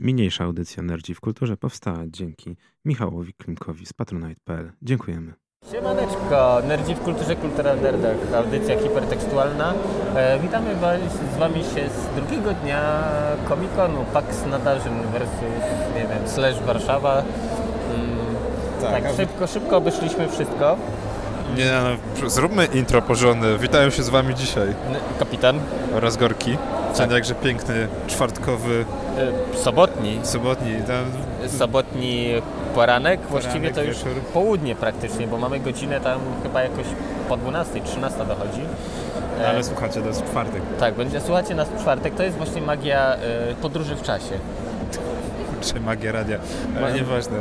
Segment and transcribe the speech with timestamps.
[0.00, 4.72] Mniejsza audycja Nerdzi w Kulturze powstała dzięki Michałowi Klimkowi z patronite.pl.
[4.82, 5.32] Dziękujemy.
[5.72, 9.74] Siemaneczko, Nerdzi w Kulturze, Kultura w Nerdach, audycja hipertekstualna.
[10.16, 11.00] E, witamy was,
[11.34, 13.04] z Wami się z drugiego dnia
[13.48, 15.64] Comic-Conu Pax Nadarzyn versus,
[15.94, 17.18] nie wiem, Slash Warszawa.
[17.18, 18.16] Mm,
[18.80, 20.76] tak, Tak, szybko, szybko obeszliśmy wszystko.
[21.56, 21.72] Nie,
[22.22, 23.58] no, zróbmy intro porządne.
[23.58, 24.68] Witają się z wami dzisiaj.
[24.68, 25.60] N- Kapitan,
[25.94, 26.58] Oraz Gorki.
[26.96, 27.06] Tak.
[27.06, 28.84] Ten jakże piękny, czwartkowy,
[29.54, 30.72] e, sobotni, sobotni.
[30.86, 31.04] Tam,
[31.48, 32.28] sobotni
[32.74, 34.22] poranek, właściwie to już wieczór.
[34.32, 36.86] południe praktycznie, bo mamy godzinę tam chyba jakoś
[37.28, 38.60] po 12, 13 dochodzi.
[39.40, 40.62] E, ale słuchajcie, to jest czwartek.
[40.80, 42.14] Tak, będzie słuchacie nas w czwartek.
[42.14, 43.18] To jest właśnie magia e,
[43.62, 44.38] podróży w czasie.
[45.60, 46.38] Czy magia radia.
[46.76, 47.36] Ale nieważne.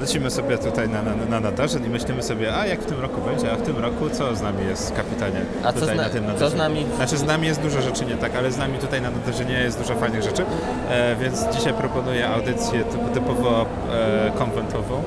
[0.00, 3.20] Lecimy sobie tutaj na, na, na nadarzyn i myślimy sobie, a jak w tym roku
[3.20, 5.40] będzie, a w tym roku co z nami jest, kapitanie?
[5.64, 6.50] A co tutaj na- tym co nadarzynie?
[6.50, 9.10] z nami- Znaczy z nami jest dużo rzeczy nie tak, ale z nami tutaj na
[9.10, 10.44] nadarzynie jest dużo fajnych rzeczy,
[10.90, 15.02] e, więc dzisiaj proponuję audycję typ- typowo e, konwentową.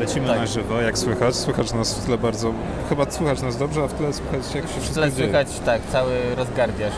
[0.00, 0.38] Lecimy Tak.
[0.38, 1.36] na żywo, jak słychać.
[1.36, 2.52] Słychać nas w tle bardzo,
[2.88, 5.12] chyba słychać nas dobrze, a w tle słychać jak się W wszystko dzieje.
[5.12, 6.92] słychać tak, cały rozgardiaż.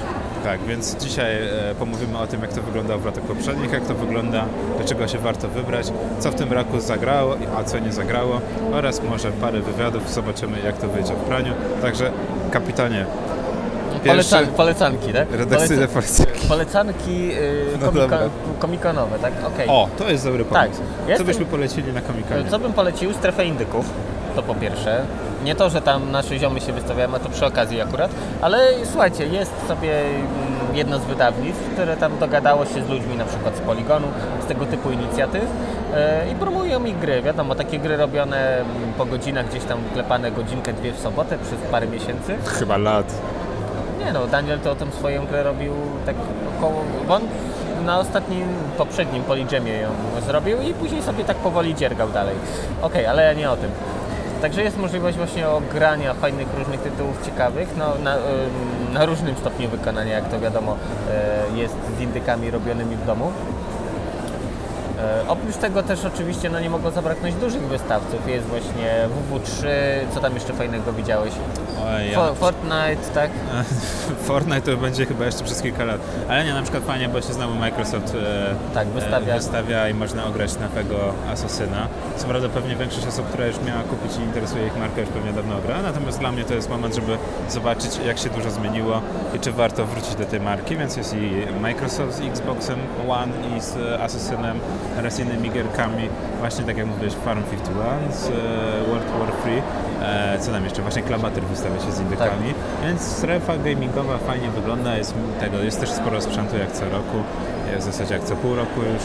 [0.44, 1.36] Tak, więc dzisiaj
[1.70, 4.44] e, pomówimy o tym, jak to wyglądało w latach poprzednich, jak to wygląda,
[4.78, 5.86] do czego się warto wybrać,
[6.18, 8.40] co w tym roku zagrało, a co nie zagrało
[8.72, 11.52] oraz może parę wywiadów, zobaczymy jak to wyjdzie w praniu.
[11.82, 12.10] Także
[12.50, 13.06] kapitanie,
[14.04, 15.30] Pierwszy- Polecan, polecanki, tak?
[15.32, 16.48] redakcyjne Poleca- poleciki.
[16.48, 17.92] Polecanki yy, No
[18.58, 19.32] komikonowe, tak?
[19.54, 19.68] Okej.
[19.68, 20.82] O, to jest dobry Tak, pomysł.
[21.04, 22.44] Co jestem- byśmy polecili na komikanie?
[22.50, 23.12] Co bym polecił?
[23.14, 23.86] Strefę indyków.
[24.36, 25.00] To po pierwsze.
[25.44, 28.10] Nie to, że tam nasze ziomy się wystawiają, a to przy okazji akurat,
[28.40, 30.30] ale słuchajcie, jest sobie mm,
[30.74, 34.06] jedno z wydawnictw, które tam dogadało się z ludźmi na przykład z Poligonu,
[34.44, 35.44] z tego typu inicjatyw
[35.94, 37.22] e, i promują ich gry.
[37.22, 41.70] Wiadomo, takie gry robione mm, po godzinach, gdzieś tam wklepane godzinkę, dwie w sobotę przez
[41.70, 42.36] parę miesięcy.
[42.58, 43.14] Chyba lat.
[44.04, 45.72] Nie no, Daniel to o tą swoją grę robił
[46.06, 46.16] tak
[46.58, 46.84] około...
[47.08, 47.22] Bo on
[47.86, 49.88] na ostatnim, poprzednim Polygemie ją
[50.26, 52.34] zrobił i później sobie tak powoli dziergał dalej.
[52.82, 53.70] Okej, ale ja nie o tym.
[54.42, 58.16] Także jest możliwość właśnie ogrania fajnych różnych tytułów ciekawych, no, na,
[58.92, 60.76] na różnym stopniu wykonania, jak to wiadomo
[61.10, 63.32] e, jest z indykami robionymi w domu.
[64.98, 68.28] E, Oprócz tego też oczywiście no, nie mogło zabraknąć dużych wystawców.
[68.28, 69.66] Jest właśnie WW3,
[70.14, 71.32] co tam jeszcze fajnego widziałeś?
[71.86, 73.30] Oj, Fo- Fortnite, tak?
[74.28, 76.00] Fortnite to będzie chyba jeszcze przez kilka lat.
[76.28, 79.34] Ale nie, na przykład fajnie, bo się znowu Microsoft e, Tak, wystawia.
[79.34, 80.96] e, wystawia i można ograć nowego
[81.32, 81.88] Asasyna.
[82.16, 85.32] Co prawda pewnie większość osób, która już miała kupić i interesuje ich markę, już pewnie
[85.32, 85.82] dawno gra.
[85.82, 89.00] Natomiast dla mnie to jest moment, żeby zobaczyć jak się dużo zmieniło
[89.36, 91.30] i czy warto wrócić do tej marki, więc jest i
[91.60, 94.60] Microsoft z Xboxem One i z e, Asasynem
[94.98, 96.08] oraz innymi gierkami.
[96.40, 98.30] Właśnie tak jak mówiłeś, Farm 51 z e,
[98.88, 99.62] World War 3.
[100.02, 100.82] E, co tam jeszcze?
[100.82, 102.54] Właśnie Klabatyr wystawia się z indykami.
[102.84, 107.16] Więc strefa gamingowa fajnie wygląda, jest tego, jest też sporo sprzętu jak co roku,
[107.78, 109.02] w zasadzie jak co pół roku już.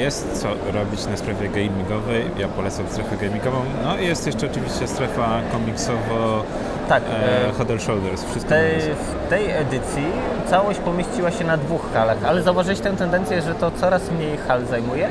[0.00, 3.60] Jest co robić na strefie gamingowej, ja polecam strefę gamingową.
[3.84, 6.44] No i jest jeszcze oczywiście strefa komiksowo
[6.88, 7.02] Tak.
[7.02, 10.04] e, e, Head and Shoulders, wszystko tej, w tej edycji
[10.50, 14.66] całość pomieściła się na dwóch halach, ale zauważyłeś tę tendencję, że to coraz mniej hal
[14.66, 15.08] zajmuje?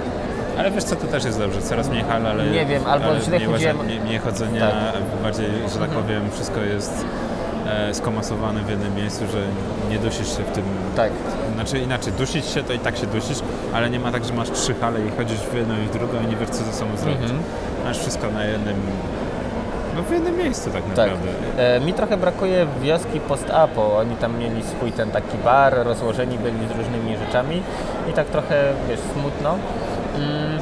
[0.60, 2.46] Ale wiesz co, to też jest dobrze, coraz mniej hal, ale...
[2.46, 5.24] Nie wiem, albo ale źle chodziłem- mniej, mniej chodzenia, Tak.
[5.24, 7.06] bardziej, że tak powiem, wszystko jest
[7.68, 9.38] e, skomasowane w jednym miejscu, że
[9.90, 10.64] nie dusisz się w tym
[10.96, 11.12] Tak.
[11.56, 13.38] Znaczy inaczej, dusić się to i tak się dusisz,
[13.74, 16.22] ale nie ma tak, że masz trzy hale i chodzisz w jedną i w drugą
[16.24, 17.22] i nie wiesz co ze sobą zrobić.
[17.22, 17.40] Mhm.
[17.86, 18.76] Masz wszystko na jednym,
[19.96, 20.90] no w jednym miejscu tak Tak.
[20.90, 21.30] naprawdę.
[21.76, 23.98] E, mi trochę brakuje wioski post-apo.
[23.98, 27.62] Oni tam mieli swój ten taki bar, rozłożeni byli z różnymi rzeczami
[28.10, 29.56] i tak trochę, wiesz, smutno.
[30.18, 30.60] Mm,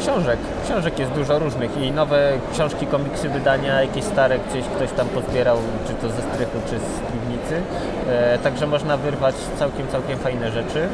[0.00, 0.38] książek.
[0.64, 5.56] Książek jest dużo różnych i nowe książki, komiksy, wydania, jakieś stare gdzieś ktoś tam pozbierał,
[5.86, 7.62] czy to ze strychu, czy z piwnicy.
[8.10, 10.88] E, także można wyrwać całkiem, całkiem fajne rzeczy.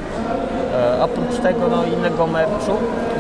[0.75, 2.73] E, oprócz tego, no innego merchu.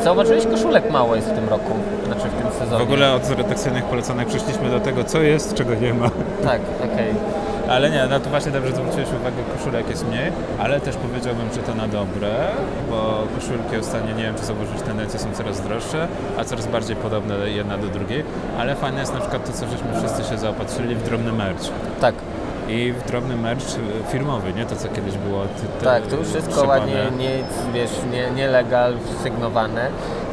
[0.04, 1.72] Zauważyłeś, koszulek mało jest w tym roku,
[2.06, 2.84] znaczy w tym sezonie.
[2.84, 6.10] W ogóle od redakcyjnych polecanek przeszliśmy do tego, co jest, czego nie ma.
[6.44, 6.60] Tak,
[6.92, 7.14] okej.
[7.70, 11.62] Ale nie, no to właśnie dobrze zwróciłeś uwagę, koszulek jest mniej, ale też powiedziałbym, że
[11.62, 12.30] to na dobre,
[12.90, 16.08] bo koszulki ostatnio, nie wiem czy zauważyłeś, tendencje są coraz droższe,
[16.38, 18.24] a coraz bardziej podobne jedna do drugiej,
[18.58, 21.60] ale fajne jest na przykład to, co żeśmy wszyscy się zaopatrzyli w drobny merch.
[22.00, 22.14] Tak,
[22.68, 25.42] I w drobny merch e, firmowy, nie to co kiedyś było.
[25.42, 29.90] Ty, tak, tu wszystko ładnie, nic, wiesz, nie, nielegal, sygnowane.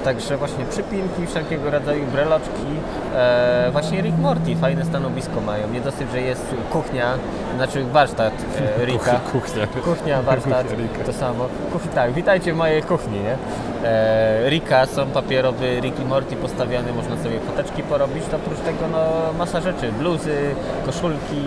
[0.08, 2.68] Także właśnie przypinki, wszelkiego rodzaju breloczki.
[3.16, 5.68] E, właśnie Rick Morty, fajne stanowisko mają.
[5.70, 7.14] Nie dosyć, że jest kuchnia,
[7.56, 8.34] znaczy warsztat
[8.82, 9.20] e, Ricka.
[9.32, 9.68] Kuchnia.
[9.68, 11.46] Kuchnia, warsztat, Kuchnia to samo.
[11.74, 13.38] Kuch, tak, witajcie w mojej kuchni, nie?
[13.84, 18.88] E, Rika są papierowy Rick i Morty postawiany, można sobie foteczki porobić, to oprócz tego
[18.92, 20.38] no, masa rzeczy, bluzy,
[20.86, 21.42] koszulki,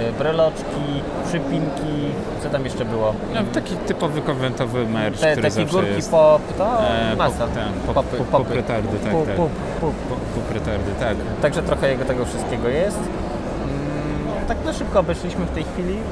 [0.00, 2.12] e, breloczki, przypinki,
[2.42, 3.14] co tam jeszcze było?
[3.34, 6.10] No, taki typowy konwentowy merch, Te, który te zawsze figurki jest.
[6.10, 7.38] pop, to E, masa.
[7.38, 8.44] Pop, ten, pop, Popy, pop, popy.
[8.44, 9.36] pop retardy, tak, tak.
[9.36, 9.50] pup.
[9.80, 9.92] Pop,
[10.34, 11.16] pop retardy, tak.
[11.42, 12.98] Także trochę jego tego wszystkiego jest.
[12.98, 15.92] Mm, Tak na szybko obeszliśmy w tej chwili.
[15.92, 16.02] Mm,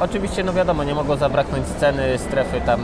[0.00, 2.80] Oczywiście, no wiadomo, nie mogło zabraknąć sceny, strefy tam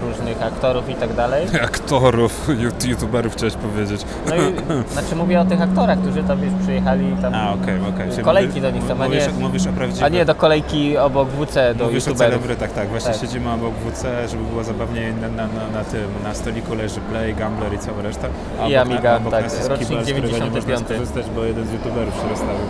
[0.00, 1.46] różnych aktorów i tak dalej.
[1.64, 4.00] Aktorów, you- youtuberów chciałeś powiedzieć.
[4.28, 4.40] No i
[4.92, 7.34] znaczy mówię o tych aktorach, którzy tam już przyjechali tam.
[7.34, 8.10] A, okej, okej.
[8.10, 10.04] Czyli Kolejki mówisz- do nich są, a mówisz, nie- Mówisz o prawdziwych.
[10.04, 12.34] A nie do kolejki obok WC do Mówisz youtuberów.
[12.34, 12.88] celebrytach, tak.
[12.88, 13.20] Właśnie Tak.
[13.20, 16.04] siedzimy obok WC, żeby było zabawniej na, na, na, na tym.
[16.24, 18.28] Na stoliku leży Play, Gambler i cała reszta.
[18.62, 20.86] A I obok, Amiga, obok tak, nas jest rocznik kibel, z którego nie można 95.
[20.98, 22.66] skorzystać, bo jeden z youtuberów się rozstawił.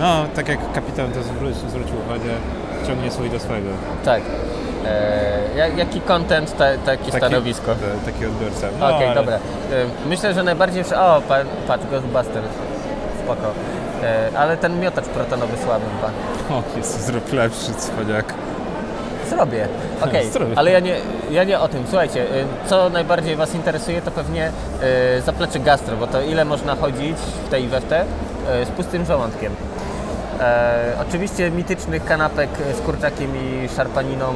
[0.00, 2.30] No, tak jak kapitan to zwrócił, zwrócił uwagę,
[2.86, 3.68] ciągnie swój do swego.
[4.04, 4.22] Tak.
[4.86, 7.66] E, jak- jaki content, ta, takie stanowisko.
[7.74, 8.66] ta- taki odbiorca.
[8.80, 9.36] No, Okej, ale- dobra.
[9.36, 9.38] E,
[10.08, 10.82] myślę, że najbardziej...
[10.96, 11.36] O, pa,
[11.68, 12.42] patrz, Ghostbuster.
[13.24, 13.52] Spoko.
[14.02, 16.10] E, ale ten miotacz protonowy słaby pan.
[16.58, 18.34] O, Jezu, zrób lepszy cwaniak.
[19.30, 19.68] Zrobię.
[20.06, 20.52] Okej, Zrobię.
[20.56, 20.96] ale ja nie,
[21.30, 21.84] ja nie o tym.
[21.88, 22.26] Słuchajcie,
[22.66, 24.50] co najbardziej Was interesuje, to pewnie
[25.24, 27.16] zaplecze gastro, bo to ile można chodzić
[27.46, 28.04] w tej i we w te
[28.66, 29.52] z pustym żołądkiem.
[30.40, 34.26] E, oczywiście mitycznych kanapek z kurczakiem i szarpaniną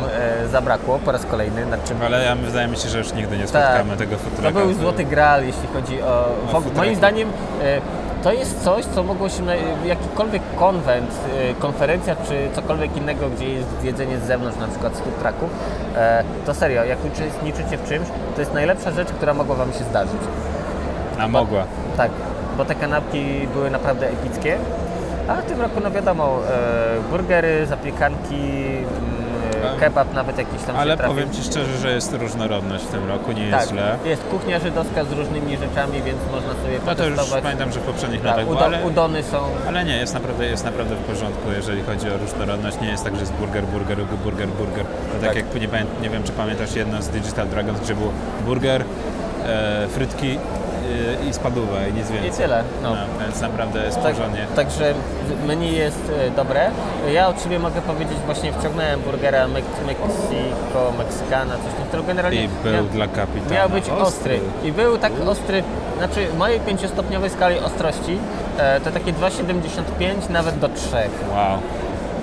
[0.45, 3.39] e, zabrakło po raz kolejny, nad czym Ale ja, wydaje mi się, że już nigdy
[3.39, 3.65] nie Tak.
[3.65, 4.59] spotkamy tego futraka.
[4.61, 6.25] to był złoty gral, jeśli chodzi o...
[6.47, 6.77] w ogóle- futraki.
[6.79, 7.29] moim zdaniem
[7.63, 7.81] e,
[8.23, 9.53] to jest coś, co mogło się na
[9.85, 11.11] jakikolwiek konwent,
[11.51, 15.51] e, konferencja czy cokolwiek innego, gdzie jest jedzenie z zewnątrz, na przykład z food trucków,
[15.97, 19.85] e, to serio, jak uczestniczycie w czymś, to jest najlepsza rzecz, która mogła Wam się
[19.85, 20.21] zdarzyć.
[21.19, 21.65] A mogła.
[21.97, 22.11] Tak,
[22.57, 24.59] bo te kanapki były naprawdę epickie.
[25.31, 30.77] A w tym roku, no wiadomo, e, burgery, zapiekanki, mm, A- kebab nawet jakiś tam
[30.77, 33.97] Ale powiem Ci szczerze, że jest różnorodność w tym roku, nie jest Tak, źle.
[34.05, 37.43] jest kuchnia żydowska z różnymi rzeczami, więc można sobie No to już potestować.
[37.43, 39.39] pamiętam, że w poprzednich tak, latach było, udo, ale, udony są.
[39.69, 42.81] ale nie, jest naprawdę, jest naprawdę w porządku, jeżeli chodzi o różnorodność.
[42.81, 44.85] Nie jest tak, że jest burger, burger, burger, burger.
[44.85, 45.37] To tak, Tak.
[45.37, 48.11] jak nie, pamię- nie wiem, czy pamiętasz jedno z Digital Dragons, gdzie był
[48.47, 48.85] burger,
[49.47, 50.39] e, frytki
[51.31, 52.31] i spadówa i nic I więcej.
[52.33, 52.65] tyle.
[52.83, 52.91] No.
[52.91, 54.47] No, więc naprawdę jest Tak, porządnie.
[54.57, 54.95] także
[55.47, 56.71] menu jest e, dobre.
[57.13, 62.05] Ja od siebie mogę powiedzieć, właśnie wciągnąłem burgera Mexico, Meksykana, coś tym stylu.
[62.05, 64.41] Generalnie I był miał, dla kapitana miał być ostry.
[64.65, 65.63] I był tak ostry,
[65.99, 68.19] znaczy w mojej pięciostopniowej skali ostrości
[68.59, 70.87] e, to takie 2,75 nawet do 3.
[71.35, 71.59] Wow.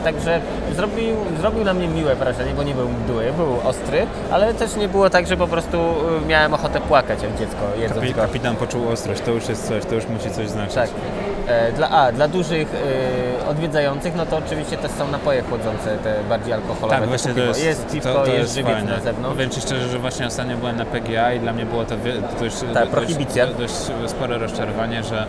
[0.07, 0.39] Także
[0.75, 4.87] zrobił, zrobił na mnie miłe wrażenie, bo nie był mdły, był ostry, ale też nie
[4.87, 5.77] było tak, że po prostu
[6.23, 8.21] y, miałem ochotę płakać jak dziecko jedząc Kapi- go.
[8.21, 10.75] kapitan poczuł ostrość, to już jest coś, to już musi coś znaczyć.
[10.75, 10.89] Tak.
[11.47, 16.15] E, Dla, a, dla dużych y, odwiedzających, no to oczywiście też są napoje chłodzące, te
[16.29, 16.99] bardziej alkoholowe.
[16.99, 18.91] Tak, właśnie to jest, jest piwko, to, to jest jest żywiec fajne.
[18.91, 19.35] na zewnątrz.
[19.35, 22.13] Powiem Ci szczerze, że właśnie ostatnio byłem na PGA i dla mnie było to wie-
[22.39, 23.47] dość, dość, prohibicja.
[23.47, 23.73] dość
[24.07, 25.25] spore rozczarowanie, że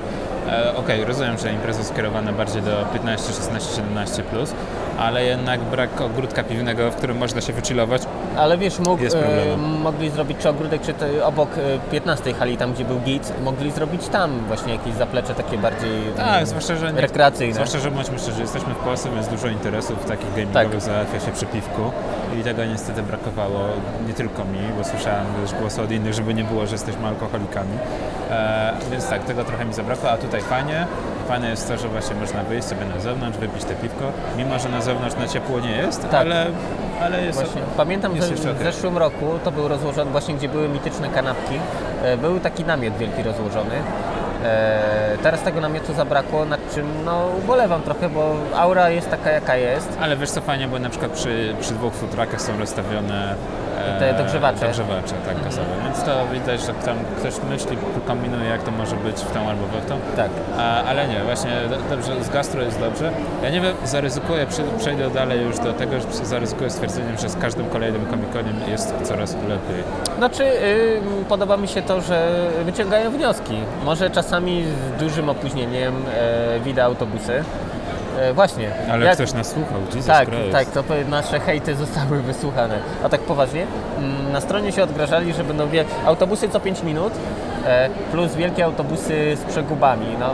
[0.49, 4.55] e, okej, rozumiem, że imprezy skierowane bardziej do 15, 16, 17 plus,
[4.99, 8.03] ale jednak brak ogródka piwnego, w którym można się wychillować.
[8.37, 12.73] Ale wiesz, mógł, Jest e, mogli zrobić czy ogródek, czy obok e, 15 hali, tam
[12.73, 16.93] gdzie był git, mogli zrobić tam właśnie jakieś zaplecze takie bardziej Tak, mm, zwłaszcza, że
[16.93, 17.55] nie, rekreacyjne.
[17.55, 20.81] Zwłaszcza, że bądźmy szczerzy, jesteśmy w Polsce, więc dużo interesów takich gamingowych Tak.
[20.81, 21.83] załatwia się przy piwku
[22.41, 23.61] i tego niestety brakowało
[24.07, 27.79] nie tylko mi, bo słyszałem też głosy od innych, żeby nie było, że jesteśmy alkoholikami.
[28.31, 30.87] E, więc tak, tego trochę mi zabrakło, a tutaj fajnie.
[31.29, 34.05] Fajne jest to, że właśnie można wyjść sobie na zewnątrz, wypić te piwko,
[34.37, 36.15] mimo że na zewnątrz na ciepło nie jest, Tak.
[36.15, 36.47] ale,
[37.03, 37.63] ale jest Właśnie.
[37.77, 41.55] Pamiętam, jest że w zeszłym roku to był rozłożony, właśnie gdzie były mityczne kanapki,
[42.03, 43.75] e, był taki namiot wielki rozłożony.
[44.45, 49.57] E, teraz tego namiotu zabrakło, nad czym no, ubolewam trochę, bo aura jest taka jaka
[49.57, 49.89] jest.
[50.01, 53.35] Ale wiesz co fajnie, bo na przykład przy, przy dwóch futrakach są rozstawione
[53.99, 54.67] Te dogrzewacze.
[54.67, 55.67] Dogrzewacze, tak, gazowe.
[55.85, 59.67] Więc to widać, że tam ktoś myśli, kombinuje jak to może być w tą albo
[59.67, 59.99] w tą.
[60.17, 60.31] Tak.
[60.59, 63.11] A, ale nie, właśnie do- dobrze, z gastro jest dobrze.
[63.43, 64.47] Ja nie wiem, zaryzykuję,
[64.79, 69.35] przejdę dalej już do tego, że zaryzykuję stwierdzeniem, że z każdym kolejnym komikoniem jest coraz
[69.35, 69.83] lepiej.
[70.19, 72.29] Znaczy, y, podoba mi się to, że
[72.65, 73.55] wyciągają wnioski.
[73.85, 74.65] Może czasami
[74.97, 75.95] z dużym opóźnieniem
[76.57, 77.45] e, wideo autobusy.
[78.21, 78.71] E, właśnie.
[78.93, 80.53] Ale jak- ktoś nas słuchał, Jesus Tak, Christ.
[80.53, 82.79] tak, to nasze hejty zostały wysłuchane.
[83.05, 83.67] A tak poważnie,
[83.99, 87.13] mm, na stronie się odgrażali, że będą wie- autobusy co 5 minut,
[87.67, 90.07] e, plus wielkie autobusy z przegubami.
[90.21, 90.31] No,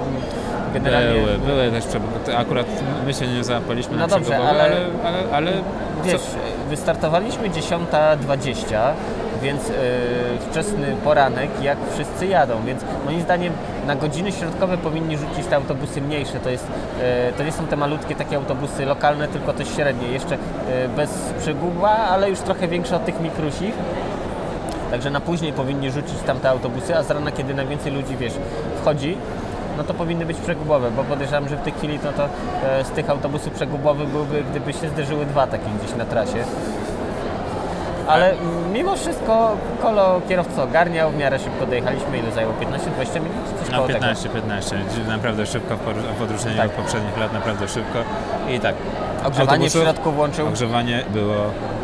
[0.75, 2.37] generalnie, Były, były też przebudowy.
[2.37, 2.67] Akurat
[3.07, 5.53] my się nie załapaliśmy No na dobrze, ale- ale, ale, ale
[6.05, 8.93] wiesz, co- wystartowaliśmy 10.20,
[9.45, 9.73] więc e,
[10.51, 13.53] wczesny poranek, jak wszyscy jadą, więc moim zdaniem
[13.87, 16.41] na godziny środkowe powinni rzucić te autobusy mniejsze.
[16.41, 16.67] To, jest,
[17.03, 21.11] e, to nie są te malutkie takie autobusy lokalne, tylko te średnie, jeszcze e, bez
[21.41, 23.75] przeguba, ale już trochę większe od tych mikrusich.
[24.91, 28.33] Także na później powinni rzucić tam te autobusy, a z rana, kiedy najwięcej ludzi, wiesz,
[28.81, 29.17] wchodzi,
[29.77, 32.91] no to powinny być przegubowe, bo podejrzewam, że w tej chwili to, to e, z
[32.91, 36.45] tych autobusów przegubowych byłby, gdyby się zderzyły dwa takie gdzieś na trasie.
[38.09, 38.35] Ale
[38.73, 42.53] mimo wszystko kolo kierowca ogarniał, w miarę szybko dojechaliśmy, ile zajęło?
[42.53, 43.37] 15-20 minut?
[43.61, 43.99] Coś No koło tego.
[44.01, 44.77] 15, 15.
[45.09, 45.81] Naprawdę szybko w
[46.19, 46.67] w odróżnieniu Tak.
[46.67, 47.99] od poprzednich lat, naprawdę szybko.
[48.51, 48.75] I tak.
[49.27, 50.49] Ogrzewanie w autobusów- środku włączył.
[50.49, 51.35] Ogrzewanie było,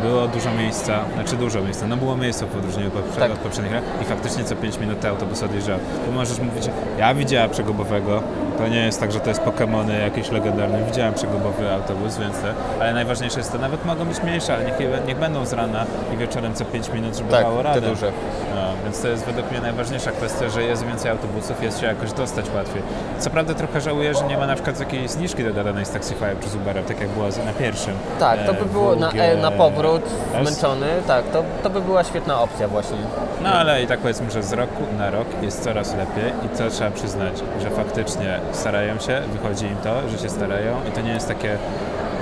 [0.02, 3.30] było dużo miejsca, znaczy dużo miejsca, no było miejsca w odróżnieniu poprze- Tak.
[3.32, 5.80] od poprzednich lat i faktycznie co 5 minut te autobusy odjeżdżały.
[6.06, 8.22] Tu możesz mówić, ja widziałem przegubowego,
[8.58, 12.54] to nie jest tak, że to jest Pokemony jakieś legendarne, widziałem przegubowy autobus, więc te,
[12.80, 14.74] ale najważniejsze jest to, nawet mogą być mniejsze, ale niech,
[15.06, 17.80] niech będą z rana i wieczorem co 5 minut, żeby Tak, dało te radę.
[17.80, 18.12] duże.
[18.54, 22.12] No, więc to jest według mnie najważniejsza kwestia, że jest więcej autobusów, jest się jakoś
[22.12, 22.82] dostać łatwiej.
[23.18, 26.48] Co prawda trochę żałuję, że nie ma na przykład jakiejś zniżki dodanej z Taxify czy
[26.48, 27.94] z Ubera, tak jak była na pierwszym.
[28.18, 30.40] Tak, to by e, było na, WG e, na powrót, S.
[30.42, 32.96] zmęczony, tak, to, to by była świetna opcja właśnie.
[33.42, 36.70] No ale i tak powiedzmy, że z roku na rok jest coraz lepiej i to
[36.70, 41.12] trzeba przyznać, że faktycznie starają się, wychodzi im to, że się starają i to nie
[41.12, 41.56] jest takie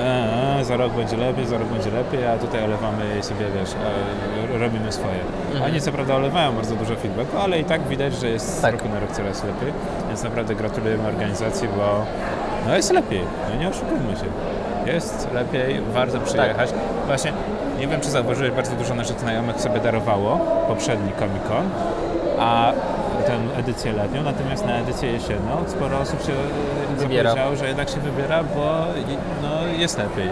[0.01, 3.71] e, za rok będzie lepiej, za rok będzie lepiej, a tutaj olewamy i sobie, wiesz,
[4.55, 5.21] e, robimy swoje.
[5.53, 5.65] Mhm.
[5.71, 8.71] Oni co prawda olewają bardzo dużo feedbacku, ale i tak widać, że jest Tak.
[8.71, 9.73] z roku na rok coraz lepiej,
[10.09, 12.05] więc naprawdę gratulujemy organizacji, bo
[12.67, 14.25] no jest lepiej, no nie oszukujmy się.
[14.93, 16.71] Jest lepiej, warto przyjechać.
[17.07, 17.33] Właśnie,
[17.79, 21.69] nie wiem czy zauważyłeś, bardzo dużo naszych znajomych sobie darowało poprzedni Comic Con,
[22.41, 22.73] a
[23.27, 27.31] tę edycję letnią, natomiast na edycję jesienną sporo osób się e, Wybiera.
[27.31, 28.85] zapowiedziało, że jednak się wybiera, bo
[29.43, 30.29] no, jest lepiej.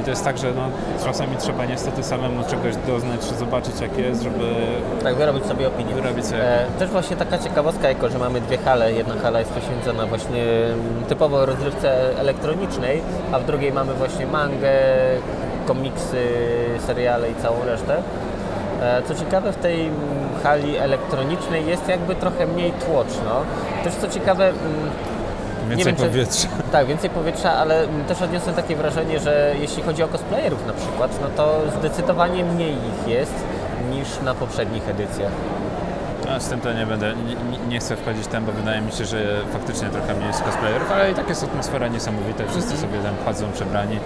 [0.00, 0.62] I to jest tak, że no,
[1.04, 4.44] czasami trzeba niestety samemu czegoś doznać, czy zobaczyć jak jest, żeby
[5.02, 5.94] Tak, wyrobić sobie opinię.
[5.94, 8.92] wyrobić sobie E, też właśnie taka ciekawostka, jako że mamy dwie hale.
[8.92, 14.72] Jedna hala jest poświęcona właśnie mm, typowo rozrywce elektronicznej, a w drugiej mamy właśnie mangę,
[15.62, 16.26] komiksy,
[16.86, 17.96] seriale i całą resztę.
[18.82, 19.90] E, Co ciekawe, w tej
[20.42, 23.40] hali elektronicznej jest jakby trochę mniej tłoczno.
[23.84, 24.58] Też co ciekawe, mm,
[25.68, 26.48] więcej wiem, czy- powietrza.
[26.72, 31.18] tak, więcej powietrza, ale też odniosłem takie wrażenie, że jeśli chodzi o cosplayerów na przykład,
[31.22, 33.34] no to zdecydowanie mniej ich jest
[33.90, 35.32] niż na poprzednich edycjach.
[36.32, 39.04] No, z tym to nie będę, nie, nie- chcę wchodzić tam, bo wydaje mi się,
[39.04, 43.14] że faktycznie trochę mniej jest cosplayerów, ale i tak jest atmosfera niesamowita, wszyscy sobie tam
[43.24, 43.98] chodzą przebrani,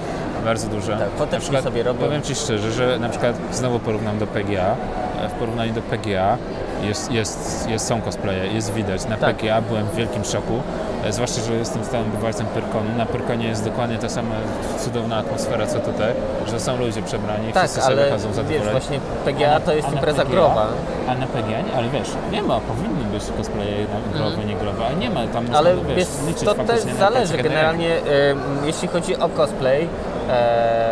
[0.45, 0.93] bardzo dużo.
[0.97, 2.01] Tak, przykład, sobie robią.
[2.01, 4.77] Powiem Ci szczerze, że na przykład znowu porównam do PGA,
[5.23, 6.39] e, w porównaniu do PGA
[6.83, 9.05] jest, jest, jest, są cosplaye, jest widać.
[9.05, 9.37] Na Tak.
[9.37, 10.61] PGA byłem w wielkim szoku,
[11.05, 12.91] e, zwłaszcza, że jestem stałym bywalcem Pyrkonu.
[12.99, 14.35] Na Pyrkonie jest dokładnie ta sama
[14.79, 16.13] cudowna atmosfera co tutaj,
[16.47, 18.71] że są ludzie przebrani, Tak, wszyscy sobie ale chodzą wiesz, zadowoleni.
[18.71, 20.33] właśnie PGA to jest A impreza PGA?
[20.35, 20.67] growa.
[21.09, 23.71] A na PGA, nie, ale wiesz, nie ma, powinny być cosplaye
[24.13, 26.81] na growe, nie growe, ale nie ma, tam można, Ale wiesz, wiesz, liczyć to też
[26.99, 29.89] zależy generalnie, em, jeśli chodzi o cosplay,
[30.31, 30.89] e,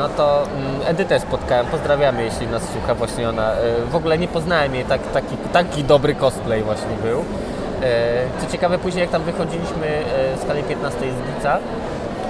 [0.00, 3.52] no to mm, Edytę spotkałem, pozdrawiamy jeśli nas słucha właśnie ona.
[3.52, 3.56] E,
[3.90, 7.18] w ogóle nie poznałem jej, tak, taki, taki dobry cosplay właśnie był.
[7.18, 11.58] E, co ciekawe, później jak tam wychodziliśmy e, z skali 15 z Gica,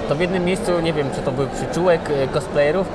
[0.09, 2.87] to w jednym miejscu, nie wiem czy to był przyczółek e, cosplayerów,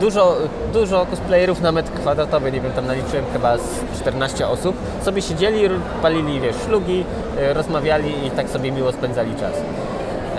[0.00, 0.36] dużo,
[0.72, 5.68] dużo cosplayerów na metr kwadratowy, nie wiem, tam naliczyłem chyba z 14 osób, sobie siedzieli,
[6.02, 7.04] palili, wiesz, szlugi,
[7.38, 9.52] e, rozmawiali i tak sobie miło spędzali czas.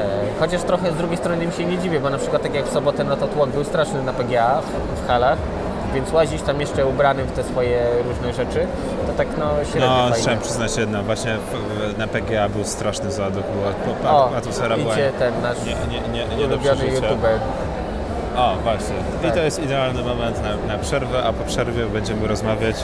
[0.02, 2.66] E, Chociaż trochę z drugiej strony im się nie dziwię, bo na przykład tak jak
[2.66, 5.38] w sobotę, no to tłok był straszny na PGA w, w halach,
[5.94, 8.68] więc łazić tam jeszcze ubrany w te swoje różne rzeczy,
[9.08, 10.16] to tak no średnio No, fajnie.
[10.24, 13.44] trzeba przyznać jedno, właśnie w- na PGA był straszny zaduch,
[14.04, 17.40] była O, atmosfera była idzie ten nasz nie, nie, nie, nie do ulubiony youtuber.
[18.38, 18.96] O, właśnie.
[19.22, 19.34] I Tak.
[19.36, 22.76] to jest idealny moment na, na przerwę, a po przerwie będziemy rozmawiać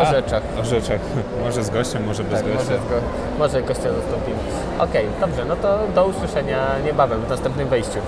[0.00, 0.42] O rzeczach.
[0.60, 1.00] o rzeczach.
[1.44, 2.72] Może z gościem, może bez Tak, może, gościa.
[2.74, 2.94] go,
[3.38, 4.36] może gościa zastąpimy.
[4.78, 7.98] Okej, dobrze, no to do usłyszenia niebawem w następnym wejściu.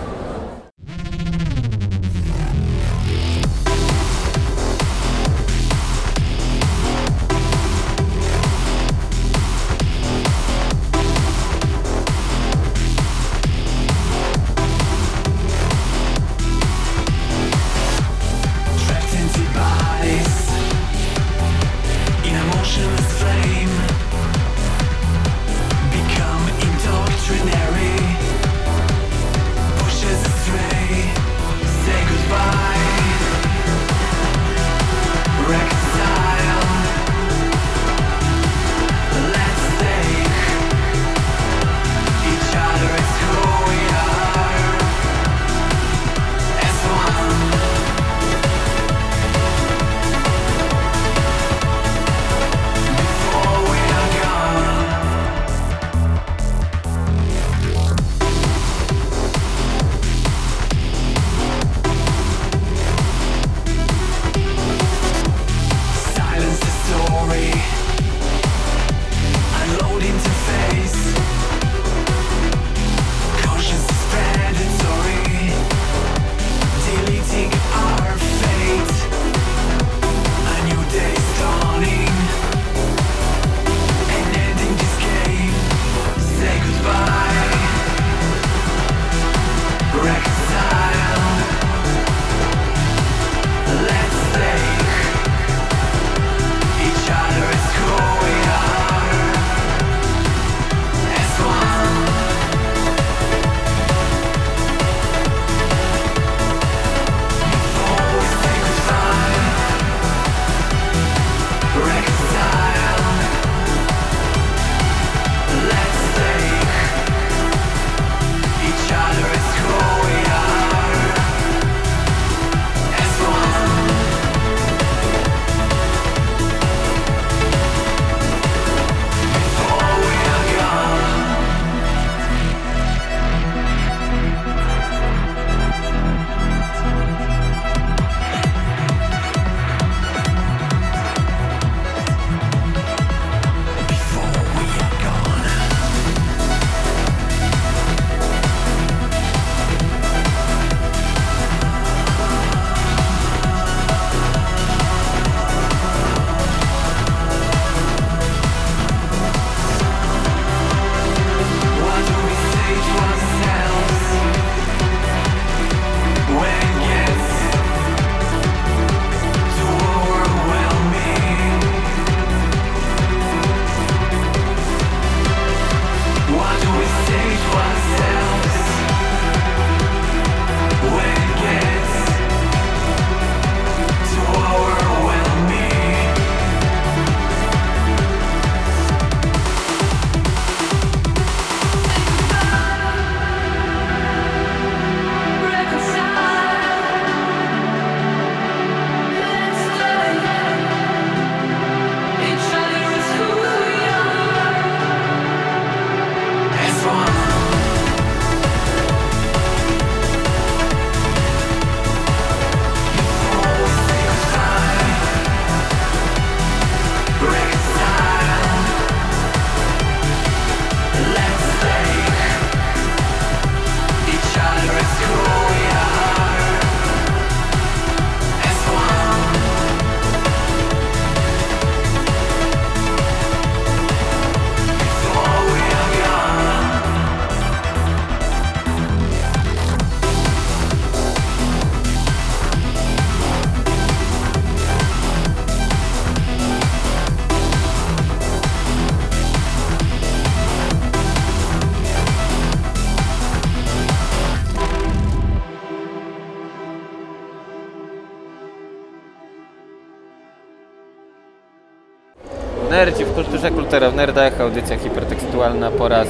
[263.71, 266.09] Kultura w nerdach, audycja hipertekstualna po raz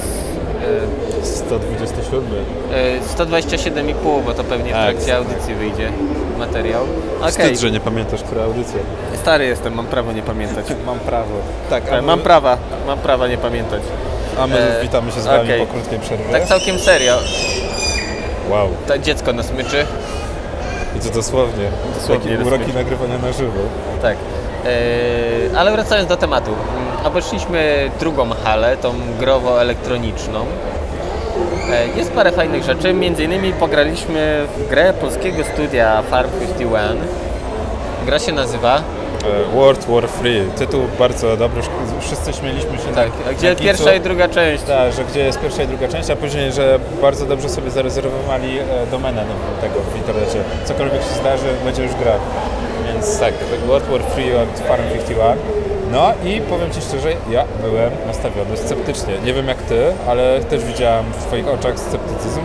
[1.22, 2.24] 127.
[2.72, 4.90] e, e, 127,5, bo to pewnie w Tak.
[4.94, 5.90] trakcie audycji wyjdzie
[6.38, 6.82] materiał.
[7.20, 8.78] Okej, Wstyd, że nie pamiętasz, która audycja.
[9.22, 10.66] stary jestem, mam prawo nie pamiętać.
[10.86, 11.34] Mam prawo.
[11.70, 13.82] Tak, E, Mam prawa, mam prawa nie pamiętać.
[14.38, 15.60] A my E, witamy się z Wami okej.
[15.60, 16.24] po krótkiej przerwie.
[16.32, 17.18] Tak całkiem serio,
[18.50, 18.68] Wow.
[18.88, 19.86] to dziecko nas myczy,
[20.96, 21.64] I to dosłownie.
[21.94, 23.60] Dosłownie Takie uroki nagrywania na żywo.
[24.02, 24.16] tak.
[24.66, 30.44] E, ale wracając do tematu, Mm, obeszliśmy drugą halę, tą growo-elektroniczną.
[31.72, 36.98] E, Jest parę fajnych rzeczy, między innymi pograliśmy w grę polskiego studia Farm 51.
[38.06, 38.82] Gra się nazywa
[39.20, 40.42] E, World War Free.
[40.58, 41.62] Tytuł bardzo dobry.
[42.00, 43.64] Wszyscy śmieliśmy się tak, na, gdzie na kicu.
[43.64, 44.62] pierwsza i druga część.
[44.64, 48.58] Tak, że gdzie jest pierwsza i druga część, a później, że bardzo dobrze sobie zarezerwowali
[48.90, 50.38] domenę do tego w internecie.
[50.64, 52.12] Cokolwiek się zdarzy, będzie już gra.
[53.00, 53.34] Więc tak,
[53.66, 55.36] World War Free od Farm 51.
[55.92, 59.14] No i powiem Ci szczerze, ja byłem nastawiony sceptycznie.
[59.24, 62.40] Nie wiem jak Ty, ale też widziałem w Twoich oczach sceptycyzm.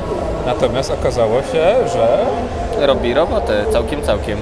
[0.45, 2.25] Natomiast okazało się, że
[2.87, 4.37] robi robotę, całkiem, całkiem.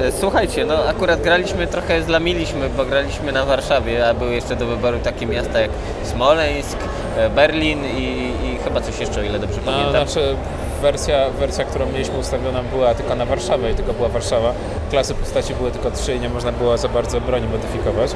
[0.00, 4.66] E, Słuchajcie, no akurat graliśmy trochę, zlamiliśmy, bo graliśmy na Warszawie, a były jeszcze do
[4.66, 5.70] wyboru takie miasta jak
[6.04, 6.78] Smoleńsk,
[7.16, 10.08] e, Berlin i, i chyba coś jeszcze, o ile dobrze no, pamiętam.
[10.08, 10.36] znaczy
[10.82, 14.52] wersja, wersja, którą mieliśmy ustawioną była tylko na Warszawę i tylko była Warszawa.
[14.90, 18.10] Klasy postaci były tylko trzy i nie można było za bardzo broni modyfikować.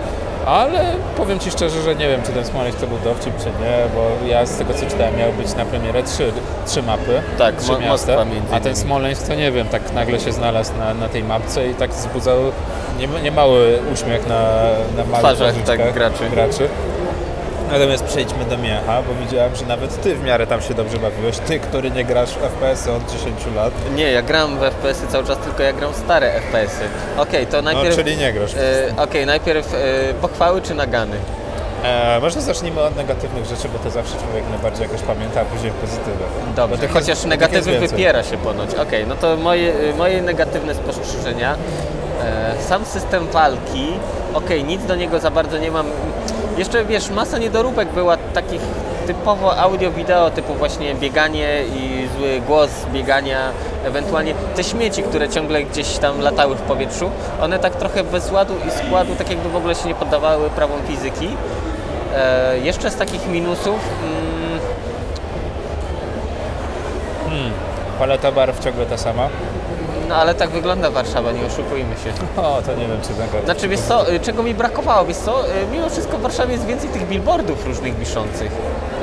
[0.46, 0.84] Ale
[1.16, 4.26] powiem Ci szczerze, że nie wiem, czy ten Smoleńsk to był dowcip, czy nie, bo
[4.28, 6.32] ja z tego co czytałem miały być na premierę trzy,
[6.66, 8.76] trzy mapy, Tak, trzy Mo- miasta, a ten.
[8.76, 12.36] Smoleńsk to nie wiem, tak nagle się znalazł na, na tej mapce i tak wzbudzał
[12.98, 14.40] nie- niemały uśmiech na,
[14.96, 16.24] na małych Twarzach, tak, graczy.
[16.30, 16.68] graczy.
[17.72, 21.38] Natomiast przejdźmy do Miecha, bo widziałem, że nawet Ty w miarę tam się dobrze bawiłeś.
[21.38, 23.72] Ty, który nie grasz w FPS-y od 10 lat.
[23.94, 26.84] Nie, ja gram w FPS-y cały czas, tylko ja gram stare FPS-y.
[27.20, 27.96] Okej, to No, najpierw...
[27.96, 28.54] czyli nie grasz.
[28.54, 29.78] E, Okej, najpierw e,
[30.14, 31.16] pochwały czy nagany?
[31.84, 35.72] E, może zacznijmy od negatywnych rzeczy, bo to zawsze człowiek najbardziej jakoś pamięta, a później
[35.72, 36.24] pozytywy.
[36.56, 38.74] Dobrze, chociaż jest- negatywy wypiera się ponoć.
[38.74, 41.54] Okej, no to moje, moje negatywne spostrzeżenia.
[42.24, 43.86] E, sam system walki,
[44.34, 45.86] okej, nic do niego za bardzo nie mam.
[46.60, 48.60] Jeszcze wiesz, masa niedoróbek była takich
[49.06, 53.52] typowo audio-wideo, typu właśnie bieganie i zły głos biegania,
[53.84, 57.10] ewentualnie te śmieci, które ciągle gdzieś tam latały w powietrzu,
[57.42, 60.80] one tak trochę bez ładu i składu, tak jakby w ogóle się nie poddawały prawom
[60.86, 61.28] fizyki.
[62.16, 63.80] E, jeszcze z takich minusów,
[67.26, 67.52] mm,
[67.98, 69.28] Paleta barw ciągle ta sama.
[70.10, 72.40] No ale tak wygląda Warszawa, nie oszukujmy się.
[72.42, 73.44] O, to nie wiem, czy negatywny.
[73.44, 76.66] Znaczy, wiesz co, y, czego mi brakowało, wiesz co, y, mimo wszystko w Warszawie jest
[76.66, 78.52] więcej tych billboardów różnych wiszących,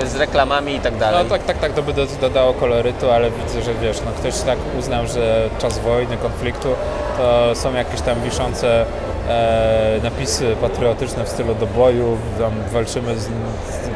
[0.04, 1.26] y, z reklamami i tak No dalej.
[1.30, 4.58] tak, tak, tak, to by do, dodało kolorytu, ale widzę, że wiesz, no ktoś tak
[4.80, 6.70] uznał, że czas wojny, konfliktu,
[7.18, 8.86] to są jakieś tam wiszące
[9.30, 13.24] e, napisy patriotyczne w stylu do boju, tam walczymy z,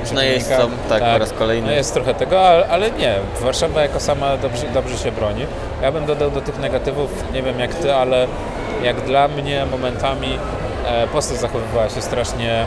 [0.04, 1.68] z No jest to, tak, po raz kolejny.
[1.68, 5.46] No jest trochę tego, ale, ale nie, Warszawa jako sama dobrze, dobrze się broni.
[5.82, 8.28] Ja bym dodał do tych negatywów, nie wiem jak ty, ale
[8.84, 10.38] jak dla mnie momentami
[10.86, 12.66] e, postać zachowywała się strasznie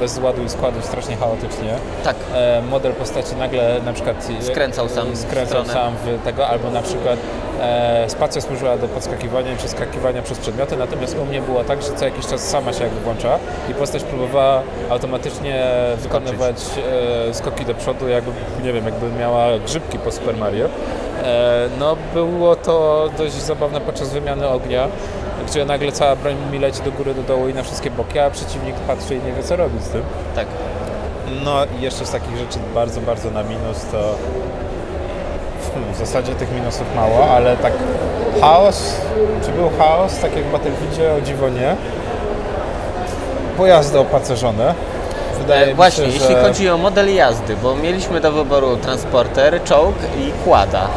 [0.00, 1.74] bez ładu i składu, strasznie chaotycznie.
[2.04, 6.82] Tak, e, model postaci nagle na przykład Skręcał sam skręcał sam w tego, albo na
[6.82, 7.18] przykład
[7.60, 11.88] e, spacja służyła do podskakiwania i przeskakiwania przez przedmioty, natomiast u mnie było tak, że
[11.96, 13.38] co jakiś czas sama się jakby włącza
[13.70, 15.64] i postać próbowała automatycznie
[15.96, 16.56] wykonywać
[17.28, 18.30] e, skoki do przodu, jakby,
[18.62, 20.68] nie wiem, jakby miała grzybki po Super Mario.
[21.24, 24.88] E, no było to dość zabawne podczas wymiany ognia,
[25.48, 28.30] gdzie nagle cała broń mi leci do góry, do dołu i na wszystkie boki, a
[28.30, 30.02] przeciwnik patrzy i nie wie co robić z tym.
[30.34, 30.46] tak.
[31.44, 34.14] No i jeszcze z takich rzeczy bardzo, bardzo na minus to
[35.74, 37.72] hmm, w zasadzie tych minusów mało, ale tak
[38.40, 38.94] chaos,
[39.44, 41.76] czy był chaos, tak jak w Battlefieldzie, o dziwo nie.
[43.56, 44.74] Pojazdy opacerzone.
[45.38, 46.42] Wydaje E, mi właśnie, się, jeśli że...
[46.42, 50.88] chodzi o model jazdy, bo mieliśmy do wyboru transporter, czołg i kłada.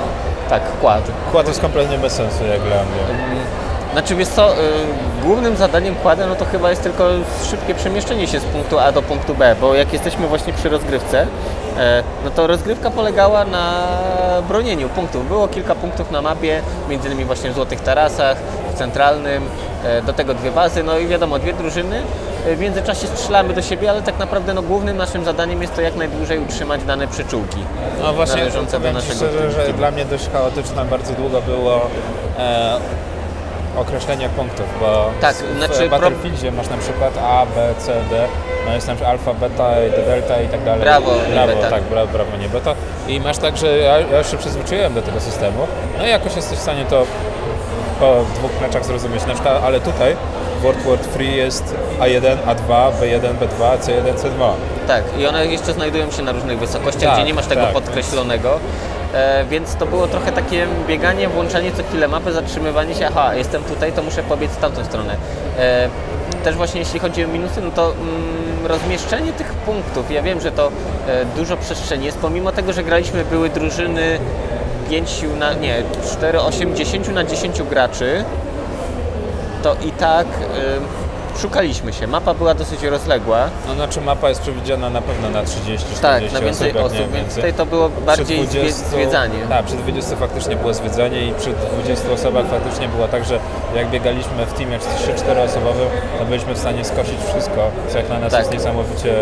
[0.49, 1.01] Tak, kład.
[1.31, 3.17] Kład jest kompletnie bez sensu, jak dla mnie.
[3.93, 4.55] Znaczy wiesz co, y,
[5.23, 7.09] głównym zadaniem kłada no to chyba jest tylko
[7.49, 11.27] szybkie przemieszczenie się z punktu A do punktu B, bo jak jesteśmy właśnie przy rozgrywce,
[11.77, 13.87] e, no to rozgrywka polegała na
[14.47, 15.27] bronieniu punktów.
[15.27, 18.37] Było kilka punktów na mapie, między innymi właśnie w Złotych Tarasach,
[18.73, 19.43] w Centralnym,
[19.83, 22.01] e, do tego dwie bazy, no i wiadomo, dwie drużyny.
[22.47, 25.81] E, W międzyczasie strzelamy do siebie, ale tak naprawdę no, głównym naszym zadaniem jest to
[25.81, 27.59] jak najdłużej utrzymać dane przyczółki.
[28.01, 31.81] No właśnie, należące do naszego szczerze, że dla mnie dość chaotyczne bardzo długo było
[32.39, 32.77] e,
[33.77, 38.27] określenie punktów, bo Tak, w znaczy pro- Battlefieldzie masz na przykład A, B, C, D,
[38.67, 40.81] no jest przykład alfa, beta, i delta i tak dalej.
[40.81, 41.69] Brawo, nie brawo beta.
[41.69, 42.75] tak, brawo, brawo, nie beta.
[43.07, 45.67] I masz tak, że ja, ja już się przyzwyczaiłem do tego systemu,
[45.99, 47.03] no i jakoś jesteś w stanie to
[47.99, 50.15] po dwóch meczach zrozumieć, na przykład, ale tutaj
[50.61, 54.49] World War 3 jest A1, A2, B1, B2, C1, C2.
[54.87, 57.73] Tak, i one jeszcze znajdują się na różnych wysokościach, Tak, gdzie nie masz tego tak,
[57.73, 58.49] podkreślonego.
[58.55, 58.59] E,
[59.49, 63.93] więc to było trochę takie bieganie, włączanie co chwilę mapy, zatrzymywanie się, aha, jestem tutaj,
[63.93, 65.15] to muszę pobiec w tamtą stronę.
[65.57, 65.89] E,
[66.43, 70.51] też właśnie jeśli chodzi o minusy, no to mm, rozmieszczenie tych punktów, ja wiem, że
[70.51, 70.71] to
[71.07, 74.19] e, dużo przestrzeni jest, pomimo tego, że graliśmy, były drużyny
[74.89, 78.23] 5 na, nie, 4, 8, 10 na 10 graczy,
[79.63, 81.06] to i tak e,
[81.37, 82.07] szukaliśmy się.
[82.07, 83.49] Mapa była dosyć rozległa.
[83.67, 87.11] No znaczy mapa jest przewidziana na pewno na 30 40 Tak, na więcej osób, osób,
[87.13, 89.39] więc tutaj to było bardziej Przy 20 zwie- zwiedzanie.
[89.49, 91.49] Tak, przy 20 faktycznie było zwiedzanie i przy
[91.83, 93.39] 20 osobach faktycznie było tak, że
[93.75, 95.87] jak biegaliśmy w teamie 3-4 osobowym,
[96.19, 98.39] to byliśmy w stanie skosić wszystko, co jak na nas Tak.
[98.39, 99.13] jest niesamowicie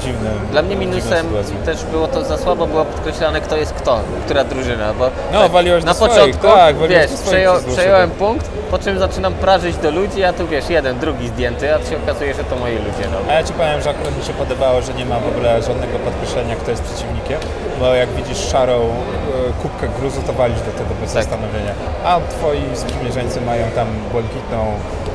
[0.00, 0.32] dziwnym.
[0.50, 1.26] Dla mnie minusem
[1.64, 5.52] też było to za słabo było podkreślane kto jest kto, która drużyna, bo No, tak,
[5.52, 9.90] waliłeś na swoich, początku tak, waliłeś wiesz, swoich przejąłem punkt, po czym zaczynam prażyć do
[9.90, 11.57] ludzi, a tu wiesz, jeden, drugi zdjęty.
[11.60, 13.04] Ty, a to się okazuje, że to moi ludzie.
[13.12, 13.18] No.
[13.30, 15.98] A ja Ci powiem, że akurat mi się podobało, że nie ma w ogóle żadnego
[15.98, 17.38] podkreślenia, kto jest przeciwnikiem,
[17.80, 21.22] bo jak widzisz szarą e, kubkę gruzu, to walisz do tego bez Tak.
[21.22, 21.72] zastanowienia.
[22.04, 24.60] A Twoi sprzymierzeńcy mają tam błękitną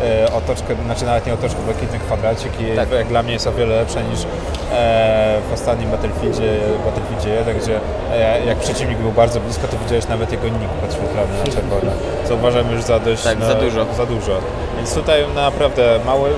[0.04, 2.92] e, otoczkę, znaczy nawet nie otoczkę, błękitny kwadracik i Tak.
[2.92, 6.50] jak dla mnie jest o wiele lepsze niż e, w ostatnim Battlefieldzie,
[6.86, 7.80] Battlefieldzie 1, gdzie
[8.14, 11.92] e, jak przeciwnik był bardzo blisko, to widziałeś nawet jego nick podświetlony na czerwono,
[12.28, 13.24] co uważam już za dość...
[13.24, 13.86] Tak, no, za dużo.
[13.98, 14.32] Za dużo.
[14.78, 16.33] Więc tutaj naprawdę mały, ma,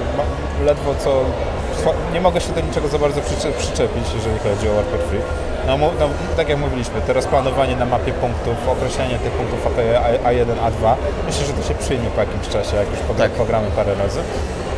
[0.66, 1.22] ledwo co...
[2.14, 5.22] Nie mogę się do niczego za bardzo przycze- przyczepić, jeżeli chodzi o Warfare Free.
[5.68, 10.30] No, no, tak jak mówiliśmy, teraz planowanie na mapie punktów, określenie tych punktów AP A-
[10.30, 10.94] A1, A2,
[11.26, 13.32] myślę, że to się przyjmie po jakimś czasie, jak już Tak.
[13.32, 14.20] pogramy parę razy.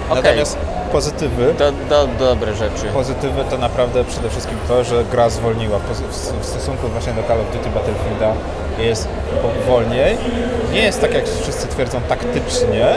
[0.09, 0.23] Okej.
[0.23, 0.57] Natomiast
[0.91, 2.85] pozytywy, Do, do, dobre rzeczy.
[2.93, 5.79] pozytywy to naprawdę przede wszystkim to, że gra zwolniła.
[6.41, 8.33] W, stosunku właśnie do Call of Duty Battlefielda
[8.79, 9.07] jest
[9.67, 10.17] wolniej.
[10.71, 12.95] Nie jest tak, jak wszyscy twierdzą, taktycznie,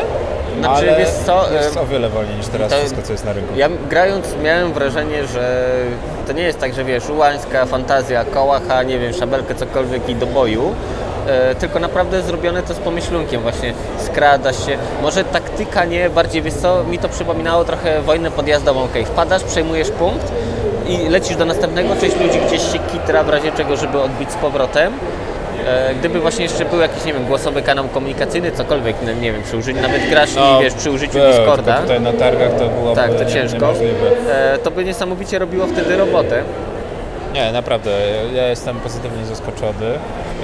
[0.59, 3.33] Znaczy, ale wiesz co, jest o wiele wolniej niż teraz to- wszystko, co jest na
[3.33, 3.53] rynku.
[3.57, 5.67] Ja grając miałem wrażenie, że
[6.27, 10.27] to nie jest tak, że wiesz, ułańska fantazja, kołacha, nie wiem, szabelkę, cokolwiek i do
[10.27, 10.75] boju,
[11.29, 16.55] e, tylko naprawdę zrobione to z pomyślunkiem właśnie, skrada się, może taktyka nie, bardziej wiesz
[16.55, 20.33] co, mi to przypominało trochę wojnę podjazdową, okej, wpadasz, przejmujesz punkt
[20.89, 24.35] i lecisz do następnego, część ludzi gdzieś się kitra w razie czego, żeby odbić z
[24.37, 24.93] powrotem,
[25.99, 29.57] Gdyby właśnie jeszcze był jakiś, nie wiem, głosowy kanał komunikacyjny, cokolwiek, no, nie wiem, przy
[29.57, 33.25] użyciu, nawet grasz i wiesz, przy użyciu Discorda, Tutaj na targach to było tak, to
[33.25, 34.11] nie, ciężko, niemożliwe.
[34.55, 36.42] e, to by niesamowicie robiło wtedy robotę.
[37.35, 37.90] Nie, naprawdę,
[38.35, 39.87] ja jestem pozytywnie zaskoczony.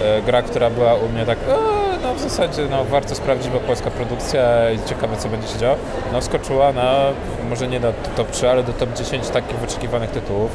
[0.05, 1.53] E, Gra, która była u mnie tak, e,
[2.03, 5.77] no w zasadzie no, warto sprawdzić, bo polska produkcja i ciekawe co będzie się działo.
[6.13, 6.95] No wskoczyła na,
[7.47, 10.51] może nie do top 3, ale do top 10 takich wyczekiwanych tytułów.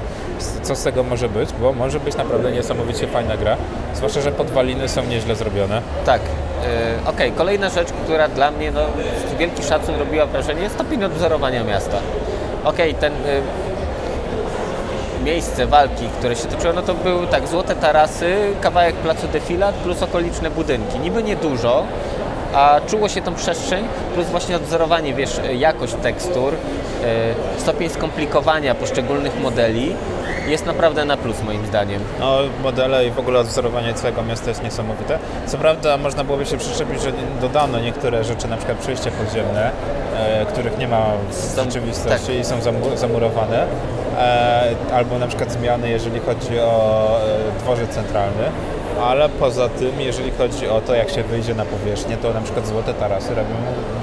[0.63, 1.49] Co z tego może być?
[1.53, 3.57] Bo może być naprawdę niesamowicie fajna gra.
[3.95, 5.81] Zwłaszcza, że podwaliny są nieźle zrobione.
[6.05, 6.21] Tak.
[7.05, 8.81] E, Okej, kolejna rzecz, która dla mnie no,
[9.39, 11.97] wielki szacun robiła wrażenie, jest stopień odwzorowania miasta.
[12.63, 13.41] Okej, ten e,
[15.23, 20.03] miejsce walki, które się toczyło, no to były tak, złote tarasy, kawałek placu defilat plus
[20.03, 20.99] okoliczne budynki.
[20.99, 21.83] Niby niedużo,
[22.53, 29.41] a czuło się tą przestrzeń, plus właśnie odwzorowanie, wiesz, jakość tekstur, e, stopień skomplikowania poszczególnych
[29.41, 29.95] modeli
[30.47, 32.01] jest naprawdę na plus moim zdaniem.
[32.19, 35.19] No, modele i w ogóle odwzorowanie całego miasta jest niesamowite.
[35.45, 37.11] Co prawda można byłoby się przyczepić, że
[37.41, 39.71] dodano niektóre rzeczy, na przykład przejścia podziemne,
[40.19, 42.35] e, których nie ma w rzeczywistości tak.
[42.35, 43.65] i są zamu- zamurowane.
[44.17, 47.07] E, albo na przykład zmiany, jeżeli chodzi o
[47.57, 48.43] e, dworzec centralny.
[48.99, 52.67] Ale poza tym, jeżeli chodzi o to, jak się wyjdzie na powierzchnię, to na przykład
[52.67, 53.55] złote tarasy robią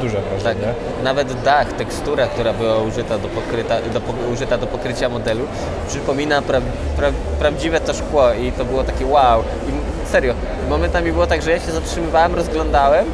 [0.02, 0.74] duże Tak, wrażenie.
[1.02, 4.00] nawet dach, tekstura, która była użyta do, pokryta, do,
[4.32, 5.44] użyta do pokrycia modelu,
[5.88, 6.60] przypomina pra,
[6.96, 9.40] pra, prawdziwe to szkło i to było takie wow.
[9.68, 10.34] I serio,
[10.68, 13.06] momentami było tak, że ja się zatrzymywałem, rozglądałem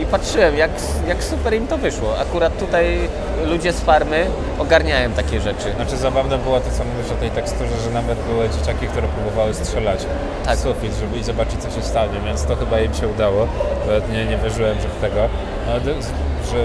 [0.00, 0.70] i patrzyłem, jak,
[1.08, 2.18] jak super im to wyszło.
[2.18, 2.98] Akurat tutaj
[3.44, 4.26] ludzie z farmy
[4.58, 5.72] ogarniają takie rzeczy.
[5.76, 9.54] Znaczy zabawne było to, co mówisz o tej teksturze, że nawet były dzieciaki, które próbowały
[9.54, 10.06] strzelać
[10.44, 10.56] Tak.
[10.58, 13.48] w sufit, żeby i zobaczyć, co się stanie, więc to chyba im się udało.
[13.86, 15.28] Nawet nie, nie wierzyłem, że w tego.
[15.66, 15.72] No,
[16.50, 16.56] że,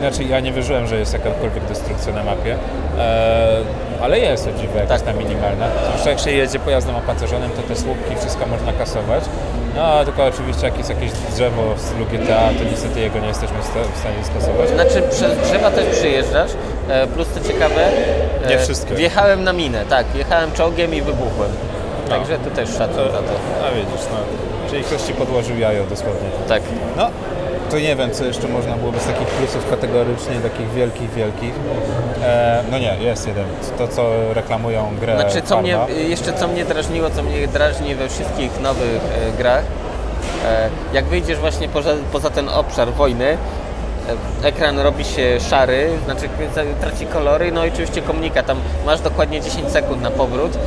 [0.00, 2.56] znaczy ja nie wierzyłem, że jest jakakolwiek destrukcja na mapie,
[2.98, 3.56] e,
[4.02, 5.08] ale jest o dziwo jakaś Tak.
[5.08, 5.66] tam minimalna.
[5.86, 9.24] Zwłaszcza jak się jedzie pojazdem opancerzonym, to te słupki, wszystko można kasować.
[9.76, 13.58] No, tylko oczywiście jak jest jakieś drzewo w stylu GTA, to niestety jego nie jesteśmy
[13.62, 14.68] w sta- w stanie skasować.
[14.70, 16.50] Znaczy przez drzewa też przyjeżdżasz,
[16.88, 17.86] e, plus co ciekawe,
[18.44, 18.94] e, Nie wszystkie.
[18.94, 21.50] wjechałem na minę, tak, jechałem czołgiem i wybuchłem.
[22.08, 22.16] No.
[22.16, 23.32] Także tu też szacun To, za to.
[23.68, 24.16] a widzisz, no,
[24.70, 26.28] czyli ktoś ci podłożył jajo dosłownie.
[26.48, 26.62] Tak.
[26.96, 27.10] No,
[27.72, 31.54] to nie wiem, co jeszcze można byłoby z takich plusów kategorycznie, takich wielkich, wielkich.
[32.22, 33.44] E, no nie, jest jeden.
[33.78, 38.08] To, co reklamują grę Znaczy, co mnie, jeszcze co mnie drażniło, co mnie drażni we
[38.08, 39.64] wszystkich nowych e, grach,
[40.46, 43.36] e, jak wyjdziesz właśnie poza, poza ten obszar wojny,
[44.42, 49.00] e, ekran robi się szary, znaczy za- traci kolory, no i oczywiście komunikat, tam masz
[49.00, 50.58] dokładnie 10 sekund na powrót.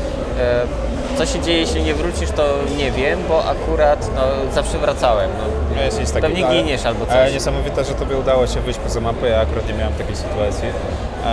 [1.17, 2.43] Co się dzieje, jeśli nie wrócisz, to
[2.77, 4.21] nie wiem, bo akurat no,
[4.53, 5.29] zawsze wracałem.
[5.75, 7.33] No, Jest nic pewnie ale- giniesz albo Ale coś.
[7.33, 10.67] niesamowite, że tobie udało się wyjść poza mapę, ja akurat nie miałem takiej sytuacji.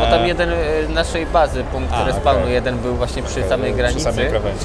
[0.01, 0.57] Bo tam E, jeden e,
[0.89, 2.55] naszej bazy, punkt A, respawnu, okej.
[2.55, 4.65] jeden był właśnie przy samej granicy, Przy samej krawędzi.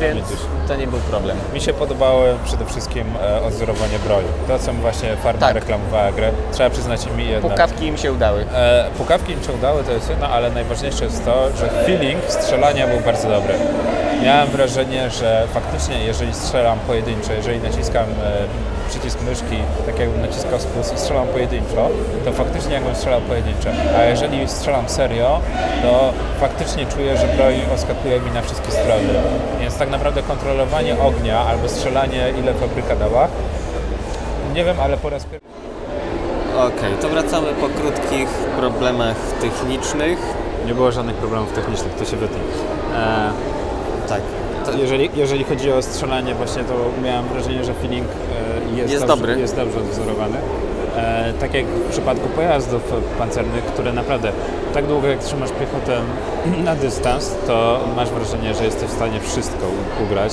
[0.00, 0.28] No, więc
[0.68, 1.36] to nie był problem.
[1.54, 4.28] Mi się podobało przede wszystkim e, odzorowanie broju.
[4.48, 5.54] To, co właśnie Farma Tak.
[5.54, 7.50] reklamowała grę, trzeba przyznać mi jedno.
[7.50, 8.44] Pukawki im się udały.
[8.54, 12.86] E, pukawki mi się udały, to jest jedno, ale najważniejsze jest to, że feeling strzelania
[12.86, 13.54] był bardzo dobry.
[14.22, 20.60] Miałem wrażenie, że faktycznie jeżeli strzelam pojedynczo, jeżeli naciskam e, przycisk myszki, tak jakbym naciskał
[20.60, 21.88] spust i strzelam pojedynczo,
[22.24, 23.68] to faktycznie jakbym strzelał pojedynczo.
[23.98, 25.40] A jeżeli strzelam serio,
[25.82, 29.08] to faktycznie czuję, że broń oskakuje mi na wszystkie strony.
[29.60, 33.28] Więc tak naprawdę kontrolowanie ognia albo strzelanie ile fabryka dała,
[34.54, 35.48] nie wiem, ale po raz pierwszy
[36.58, 40.18] Okej, to wracamy po krótkich problemach technicznych.
[40.66, 42.40] Nie było żadnych problemów technicznych, to się wytnie.
[42.96, 43.30] E,
[44.08, 44.20] Tak.
[44.78, 48.06] Jeżeli, jeżeli chodzi o strzelanie właśnie, to miałem wrażenie, że feeling
[48.72, 49.40] e, jest, Jest dobrze, dobry.
[49.40, 50.36] jest dobrze odwzorowany.
[50.96, 52.82] E, tak jak w przypadku pojazdów
[53.18, 54.32] pancernych, które naprawdę
[54.74, 56.00] tak długo jak trzymasz piechotę
[56.64, 59.66] na dystans, to masz wrażenie, że jesteś w stanie wszystko
[60.04, 60.32] ugrać.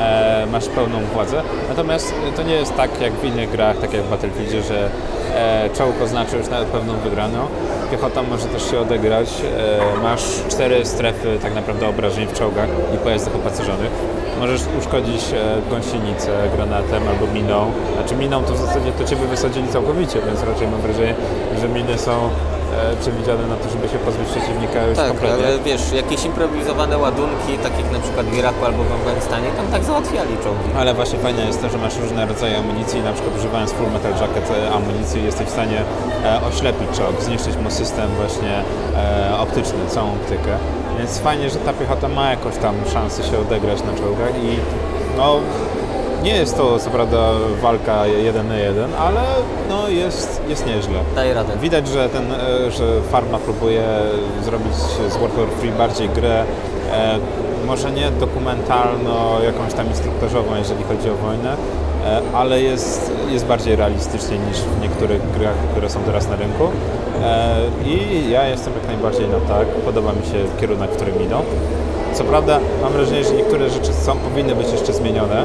[0.00, 1.42] E, masz pełną władzę.
[1.68, 4.90] Natomiast to nie jest tak jak w innych grach, tak jak w Battlefieldzie, że
[5.34, 7.46] e, czołg oznacza już nawet pewną wygraną.
[7.90, 9.28] Piechota może też się odegrać.
[9.98, 13.90] E, masz cztery strefy tak naprawdę obrażeń w czołgach i pojazdach opancerzonych.
[14.40, 17.72] Możesz uszkodzić e, gąsienicę granatem albo miną.
[17.94, 21.14] Znaczy miną to w zasadzie to Ciebie wysadzili całkowicie, więc raczej mam wrażenie,
[21.60, 22.30] że miny są
[23.00, 25.46] przewidziane na to, żeby się pozbyć przeciwnika już tak, kompletnie.
[25.46, 29.66] ale wiesz, jakieś improwizowane ładunki, tak jak na przykład w Iraku albo w Afganistanie, tam
[29.66, 30.68] tak załatwiali czołgi.
[30.78, 34.12] Ale właśnie fajne jest to, że masz różne rodzaje amunicji, na przykład używając Full Metal
[34.20, 35.80] Jacket e, amunicji jesteś w stanie
[36.24, 38.54] e, oślepić czołg, zniszczyć mu system właśnie
[38.96, 40.52] e, optyczny, całą optykę.
[40.98, 44.50] Więc fajnie, że ta piechota ma jakąś tam szansę się odegrać na czołgach i
[45.16, 45.40] no
[46.24, 47.18] nie jest to co prawda
[47.62, 49.22] walka jeden na jeden, ale
[49.68, 50.98] no jest, jest nieźle.
[51.14, 51.52] Daj radę.
[51.60, 53.84] Widać, że ten, e, że Farma próbuje
[54.44, 54.74] zrobić
[55.08, 56.44] z Warfare 3 bardziej grę,
[56.92, 57.18] e,
[57.66, 61.56] może nie dokumentalno, jakąś tam instruktażową, jeżeli chodzi o wojnę,
[62.06, 66.64] e, ale jest, jest bardziej realistycznie niż w niektórych grach, które są teraz na rynku.
[67.22, 67.56] E,
[67.86, 71.42] I ja jestem jak najbardziej na tak, podoba mi się kierunek, w którym idą.
[72.12, 75.44] Co prawda mam wrażenie, że niektóre rzeczy są, powinny być jeszcze zmienione.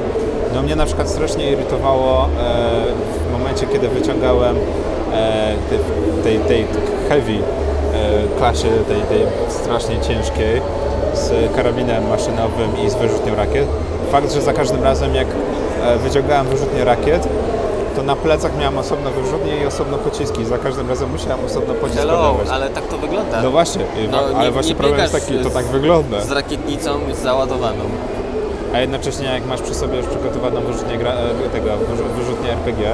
[0.54, 2.28] No mnie na przykład strasznie irytowało e,
[3.30, 4.56] w momencie, kiedy wyciągałem
[5.14, 5.54] e,
[6.24, 6.68] tej, tej,
[7.10, 10.62] heavy e, klasie, tej, tej strasznie ciężkiej
[11.14, 13.68] z karabinem maszynowym i z wyrzutnią rakiet.
[14.12, 15.28] Fakt, że za każdym razem jak
[16.04, 17.28] wyciągałem wyrzutnię rakiet,
[17.96, 20.46] to na plecach miałem osobno wyrzutnie i osobno pociski.
[20.46, 22.48] Za każdym razem musiałem osobno pocisk Hello, podawać.
[22.52, 23.42] ale tak to wygląda.
[23.42, 23.82] No właśnie,
[24.12, 26.22] No, ale nie- właśnie nie problem jest taki, to tak wygląda.
[26.22, 27.84] Z rakietnicą załadowaną.
[28.74, 32.92] A jednocześnie jak masz przy sobie już przygotowaną wyrzutnię, gra, e, tego, wyrzu- wyrzutnię RPG,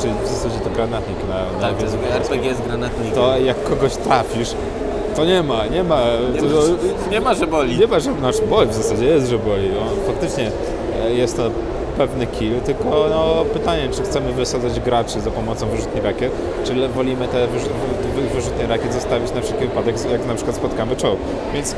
[0.00, 3.14] czy w zasadzie to granatnik na, na Tak, to jest RPG z granatnikiem.
[3.14, 4.54] to jak kogoś trafisz,
[5.16, 6.00] to nie ma, nie ma,
[6.34, 7.78] nie, to, ma, nie ma, że boli.
[7.78, 9.68] nie ma, że znaczy boli, w zasadzie jest, że boli.
[9.68, 10.50] No, faktycznie
[11.06, 11.42] e, jest to
[11.98, 16.32] pewny kill, tylko no, pytanie, czy chcemy wysadzać graczy za pomocą wyrzutni rakiet,
[16.64, 20.96] czy wolimy te wyrzu- wy- wyrzutnie rakiet zostawić na wszelki wypadek, jak na przykład spotkamy
[20.96, 21.18] czołg.
[21.54, 21.74] Więc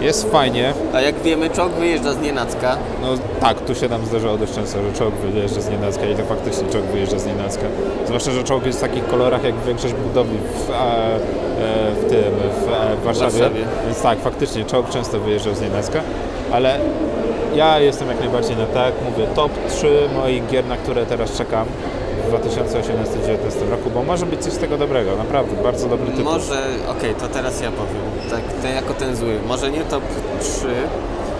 [0.00, 2.76] jest fajnie, A jak wiemy, czołg wyjeżdża z nienacka.
[3.02, 3.08] no
[3.40, 6.68] tak, tu się nam zdarzało dość często, że czołg wyjeżdża z nienacka i to faktycznie
[6.68, 7.66] czołg wyjeżdża z nienacka.
[8.06, 11.18] Zwłaszcza, że czołg jest w takich kolorach jak większość budowli w, e, e,
[11.92, 12.34] w tym,
[12.64, 13.30] w, e, w Warszawie.
[13.30, 13.64] Warszawie.
[13.86, 16.00] Więc tak, faktycznie czołg często wyjeżdżał z nienacka,
[16.52, 16.80] ale
[17.54, 18.92] ja jestem jak najbardziej na tak.
[19.10, 21.66] Mówię, top 3 moich gier, na które teraz czekam
[22.18, 26.24] w 2018-2019 roku, bo może być coś z tego dobrego, naprawdę, bardzo dobry tytuł.
[26.24, 28.02] Może, okej, to teraz ja powiem.
[28.30, 29.38] Tak, ten jako ten zły.
[29.48, 30.02] Może nie top
[30.40, 30.66] 3,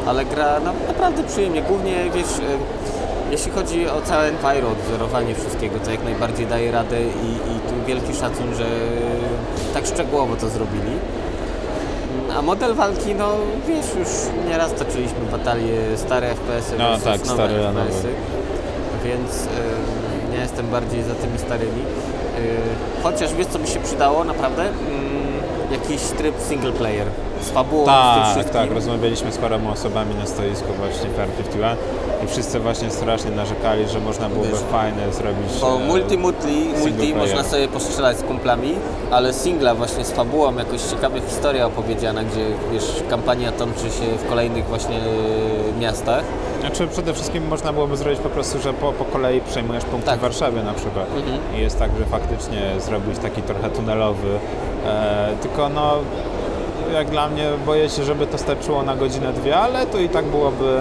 [0.07, 1.63] ale gra no, naprawdę przyjemnie.
[1.63, 2.59] Głównie, wiesz, e,
[3.31, 7.87] jeśli chodzi o całe enviro, wzorowanie wszystkiego, to jak najbardziej daje radę i, i tu
[7.87, 8.67] wielki szacun, że
[9.75, 10.93] tak szczegółowo to zrobili.
[12.39, 13.29] A model walki, no
[13.69, 14.09] wiesz, już
[14.51, 17.55] nieraz toczyliśmy batalie stare FPS-y No tak, stare.
[17.55, 18.09] FPS-y,
[19.05, 19.49] więc y,
[20.39, 21.81] ja jestem bardziej za tymi starymi.
[21.81, 24.63] Y, chociaż wiesz, co by się przydało naprawdę?
[24.63, 24.73] Mm,
[25.73, 27.07] jakiś tryb single player
[27.41, 31.77] z fabułą, z tym Tak, tak, rozmawialiśmy z paroma osobami na stoisku właśnie Fair 51
[32.25, 35.61] i wszyscy właśnie strasznie narzekali, że można byłoby Wiesz, fajne zrobić...
[35.61, 38.75] Bo e, multi, multi, multi można sobie postrzelać z kumplami,
[39.11, 44.29] ale singla właśnie z fabułą, jakoś ciekawa historia opowiedziana, gdzie wiesz, kampania toczy się w
[44.29, 46.25] kolejnych właśnie y, miastach.
[46.61, 50.19] Znaczy przede wszystkim można byłoby zrobić po prostu, że po, po kolei przejmujesz punkty Tak.
[50.19, 51.07] w Warszawie na przykład.
[51.17, 51.39] Mhm.
[51.57, 54.39] I jest tak, że faktycznie zrobić taki trochę tunelowy.
[54.87, 55.95] E, tylko no,
[56.93, 60.25] jak dla mnie boję się, żeby to starczyło na godzinę, dwie, ale to i tak
[60.25, 60.81] byłoby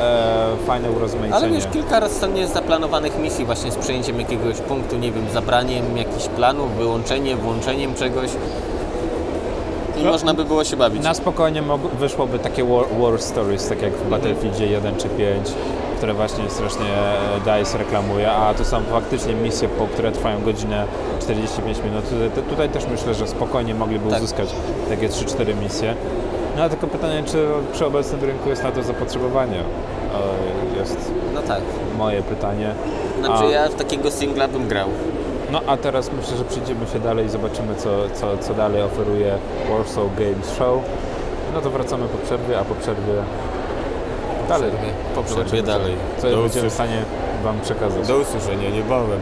[0.00, 1.34] e, fajne urozmaicenie.
[1.34, 5.96] Ale wiesz, kilka razy jest zaplanowanych misji właśnie z przejęciem jakiegoś punktu, nie wiem, zabraniem
[5.96, 8.30] jakichś planów, wyłączeniem, włączeniem czegoś.
[10.00, 11.02] I No, można by było się bawić.
[11.02, 11.62] Na spokojnie
[11.98, 15.48] wyszłoby takie war, war stories, tak jak w Battlefieldzie 1 czy 5,
[15.98, 20.84] które właśnie strasznie e, DICE reklamuje, a tu są faktycznie misje, po które trwają godzinę
[21.20, 22.04] 45 minut.
[22.10, 24.18] Tutaj, tutaj też myślę, że spokojnie mogliby Tak.
[24.18, 24.48] uzyskać
[24.88, 25.94] takie 3-4 misje.
[26.56, 29.62] No ale tylko pytanie, czy przy obecnym rynku jest na to zapotrzebowanie?
[30.78, 31.60] Jest No tak.
[31.98, 32.70] moje pytanie.
[33.20, 34.88] Znaczy A- ja w takiego singla bym grał.
[35.52, 39.34] No a teraz myślę, że przyjdziemy się dalej i zobaczymy, co, co, co dalej oferuje
[39.70, 40.82] Warsaw Games Show.
[41.54, 43.12] No to wracamy po przerwie, a po przerwie
[44.48, 44.70] dalej.
[44.70, 44.92] Przerwie.
[45.14, 45.94] Po Zobaczymy, przerwie co- dalej.
[46.18, 47.02] Co Do będziemy w stanie
[47.44, 48.06] Wam przekazać.
[48.08, 49.20] Do usłyszenia niebawem.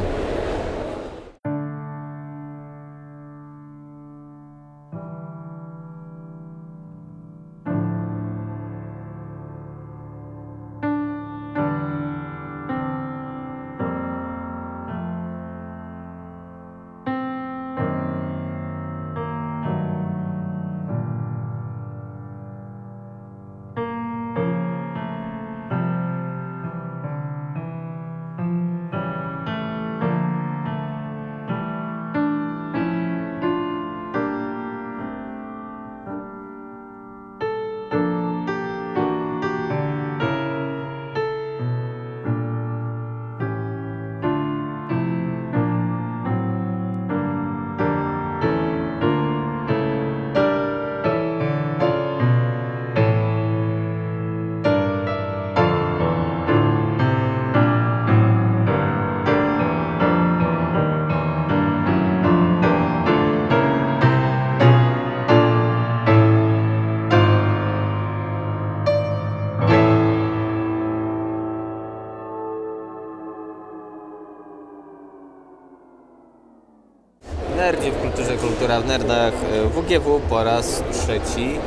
[78.67, 81.59] W nerdach e, WGW po raz trzeci.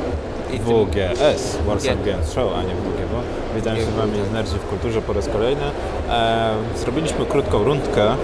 [0.52, 2.04] I WGS, Warsaw.
[2.06, 3.16] Games Show, a nie WGW.
[3.56, 4.26] Witam się z Wami tak.
[4.28, 5.62] z Nerdzi w Kulturze po raz kolejny.
[6.10, 8.14] E, zrobiliśmy krótką rundkę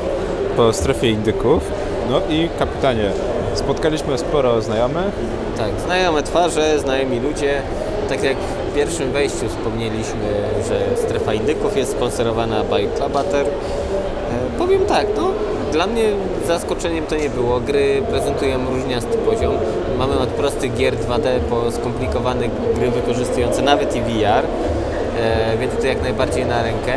[0.57, 1.71] po strefie indyków.
[2.11, 3.11] No i kapitanie,
[3.55, 5.15] spotkaliśmy sporo znajomych.
[5.59, 7.63] Tak, znajome twarze, znajomi ludzie.
[8.09, 8.37] Tak jak
[8.71, 10.29] w pierwszym wejściu wspomnieliśmy,
[10.69, 13.47] że strefa indyków jest sponsorowana by Clubater.
[13.47, 15.31] E, powiem tak, no
[15.73, 16.05] dla mnie
[16.47, 17.61] zaskoczeniem to nie było.
[17.61, 19.55] Gry prezentują różniasty poziom.
[19.99, 25.87] Mamy od prostych gier 2D po skomplikowane gry wykorzystujące nawet i VR, e, więc to
[25.87, 26.93] jak najbardziej na rękę.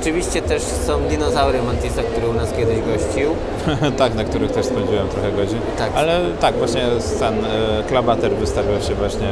[0.00, 3.30] Oczywiście też są dinozaury Mantisa, który u nas kiedyś gościł.
[3.98, 5.58] tak, na których też spędziłem trochę godzin.
[5.78, 5.90] Tak.
[5.94, 6.82] Ale tak, właśnie
[7.18, 7.48] ten e,
[7.88, 9.28] Klabater wystawiał się właśnie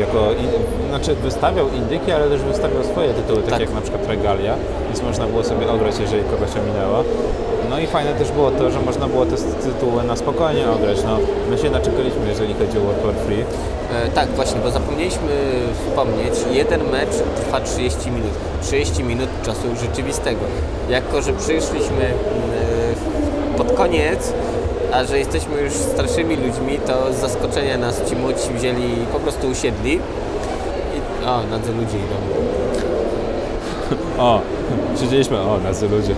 [0.00, 0.48] jako, in,
[0.88, 3.60] znaczy wystawiał indyki, ale też wystawiał swoje tytuły, takie Tak.
[3.60, 4.54] jak na przykład Regalia,
[4.86, 7.04] więc można było sobie ograć, jeżeli kogoś ominęło.
[7.70, 10.98] No i fajne też było to, że można było te tytuły na spokojnie ograć.
[11.04, 11.18] No,
[11.50, 13.44] my się naczekaliśmy, jeżeli chodzi o World War Free.
[13.92, 15.28] E, tak, właśnie, bo zapomnieliśmy
[15.74, 18.30] wspomnieć, jeden mecz trwa 30 minut.
[18.62, 20.40] 30 minut czasu rzeczywistego.
[20.88, 24.32] Jako, że przyszliśmy e, pod koniec,
[24.92, 29.48] a że jesteśmy już starszymi ludźmi, to z zaskoczenia nas ci młodsi wzięli po prostu
[29.48, 29.94] usiedli.
[29.94, 32.16] I, o, nadzy ludzie idą.
[34.18, 34.40] O,
[35.00, 36.14] siedzieliśmy, o, nazy ludzie.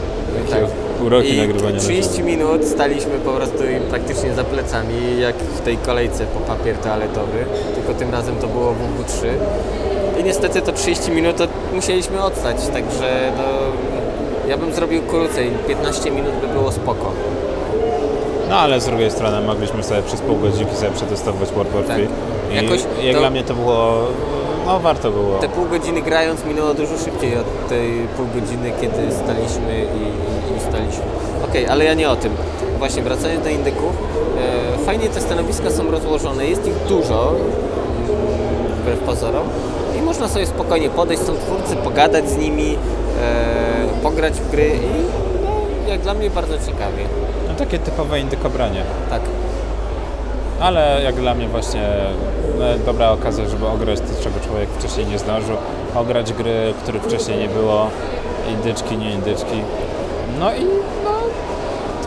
[0.51, 0.61] Tak.
[1.07, 2.27] Uroki I nagrywania na 30 żywo.
[2.29, 7.45] minut staliśmy po prostu im praktycznie za plecami, jak w tej kolejce po papier toaletowy,
[7.75, 9.27] tylko tym razem to było WW3.
[10.21, 11.45] I niestety to 30 minut to
[11.75, 13.45] musieliśmy odstać, także no,
[14.49, 17.13] ja bym zrobił krócej, 15 minut by było spoko.
[18.51, 21.99] No ale z drugiej strony mogliśmy sobie przez pół godzinki sobie przetestować World War Tak.
[22.53, 24.07] I Jakoś jak to- dla mnie to było,
[24.69, 25.39] no warto było.
[25.39, 30.57] Te pół godziny grając minęło dużo szybciej od tej pół godziny, kiedy staliśmy i, i,
[30.57, 31.05] i staliśmy.
[31.51, 32.33] Okej, ale ja nie o tym.
[32.79, 33.93] Właśnie wracając do indyków,
[34.75, 37.35] e, fajnie te stanowiska są rozłożone, jest ich dużo,
[38.83, 39.47] wbrew pozorom,
[39.99, 42.77] i można sobie spokojnie podejść, są twórcy, pogadać z nimi,
[43.23, 45.03] e, pograć w gry i
[45.45, 47.05] no, jak dla mnie bardzo ciekawie.
[47.49, 48.83] No takie typowe indykobranie.
[49.11, 49.21] Tak.
[50.61, 51.89] Ale jak dla mnie właśnie
[52.59, 55.57] no, dobra okazja, żeby ograć to, czego człowiek wcześniej nie zdążył.
[55.95, 57.87] Ograć gry, których wcześniej nie było.
[58.51, 59.63] Indyczki, nie indyczki.
[60.41, 60.65] No i
[61.05, 61.11] no,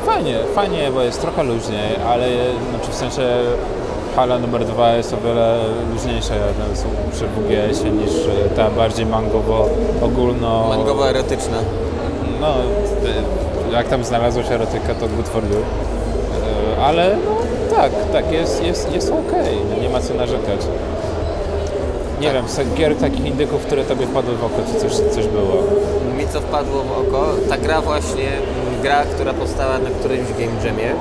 [0.05, 2.27] fajnie, fajnie, bo jest trochę luźniej, ale
[2.69, 3.21] znaczy w sensie
[4.15, 5.59] hala numer dwa jest o wiele
[5.93, 8.11] luźniejsza no, przy WGS-ie niż
[8.55, 9.69] ta bardziej mangowo
[10.01, 10.69] ogólno...
[10.69, 11.57] Mangowo-erotyczna.
[12.41, 15.57] No, e, jak tam znalazła się erotyka, to good for you.
[16.85, 20.59] Ale no, tak, tak, jest, jest, jest okej, no, nie ma co narzekać.
[22.21, 22.35] Nie Tak.
[22.35, 25.63] wiem, gier takich indyków, które tobie wpadły w oko, czy coś, coś było?
[26.17, 30.65] mi co wpadło w oko, ta gra właśnie, mm, gra, która powstała na którymś Game
[30.65, 30.95] Jamie.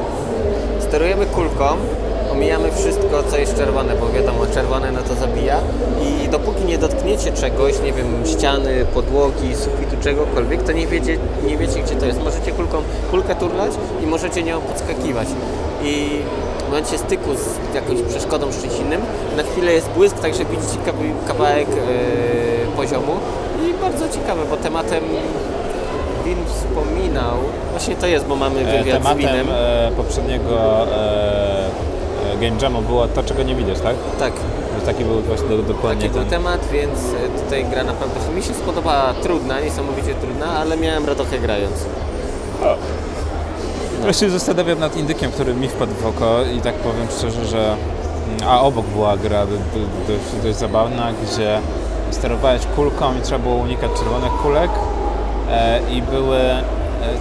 [0.81, 1.65] Sterujemy kulką,
[2.33, 5.59] omijamy wszystko, co jest czerwone, bo wiadomo, czerwone no to zabija
[6.03, 11.57] i dopóki nie dotkniecie czegoś, nie wiem, ściany, podłogi, sufitu, czegokolwiek, to nie wiecie, nie
[11.57, 12.25] wiecie gdzie to jest.
[12.25, 13.73] Możecie kulką, kulkę turlać
[14.05, 15.29] i możecie nią podskakiwać.
[15.83, 16.23] I
[16.71, 19.01] w momencie styku z jakąś przeszkodą z czymś innym,
[19.37, 23.13] na chwilę jest błysk, także widzicie kawa- kawałek e, poziomu
[23.69, 25.05] i bardzo ciekawe, bo tematem
[26.25, 27.37] Win wspominał,
[27.71, 29.47] właśnie to jest, bo mamy E, wywiad z Tematem Winem.
[29.51, 31.67] e, poprzedniego e,
[32.33, 33.95] e, Game Jamu było to, czego nie widać, tak?
[34.19, 34.33] Tak,
[34.81, 36.31] Że taki był właśnie do, dokładnie taki był ten.
[36.31, 36.99] temat, więc
[37.45, 41.75] tutaj gra naprawdę mi się spodobała trudna, niesamowicie trudna, ale miałem radochę grając.
[42.63, 42.75] Ja
[44.13, 48.49] się zastanawiam nad indykiem, który mi wpadł w oko i tak powiem szczerze, że mm,
[48.49, 51.59] a obok była gra do, do, dość, dość zabawna, gdzie
[52.11, 54.71] sterowałeś kulką i trzeba było unikać czerwonych kulek
[55.51, 56.63] e, i były, e,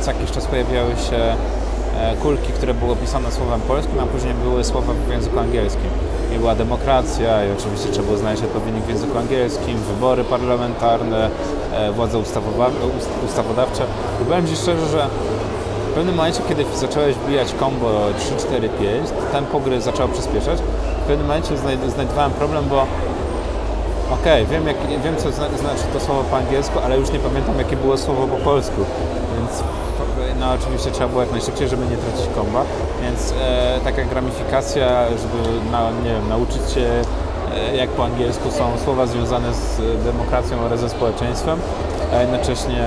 [0.01, 4.63] co jakiś czas pojawiały się e, kulki, które były opisane słowem polskim, a później były
[4.63, 5.89] słowa w języku angielskim.
[6.36, 11.30] I była demokracja i oczywiście trzeba było znaleźć odpowiednik w języku angielskim, wybory parlamentarne,
[11.73, 12.17] e, władze
[13.25, 13.84] ustawodawcze.
[14.21, 15.07] I powiem Ci szczerze, że
[16.00, 17.89] pewnym momencie, kiedy zacząłeś wbijać combo
[18.20, 20.60] 3, 4, 5, tempo gry zaczęło przyspieszać.
[21.04, 22.86] W pewnym momencie znajd- znajdowałem problem, bo
[24.14, 27.58] okej, wiem, jak, wiem co zna, znaczy to słowo po angielsku, ale już nie pamiętam
[27.58, 28.82] jakie było słowo po polsku.
[29.38, 29.64] Więc
[30.39, 32.64] no oczywiście trzeba było jak najszybciej, żeby nie tracić komba.
[33.02, 36.88] Więc e, taka gramifikacja, żeby na, nie wiem, nauczyć się
[37.56, 41.60] e, jak po angielsku są słowa związane z demokracją oraz ze społeczeństwem,
[42.14, 42.84] a jednocześnie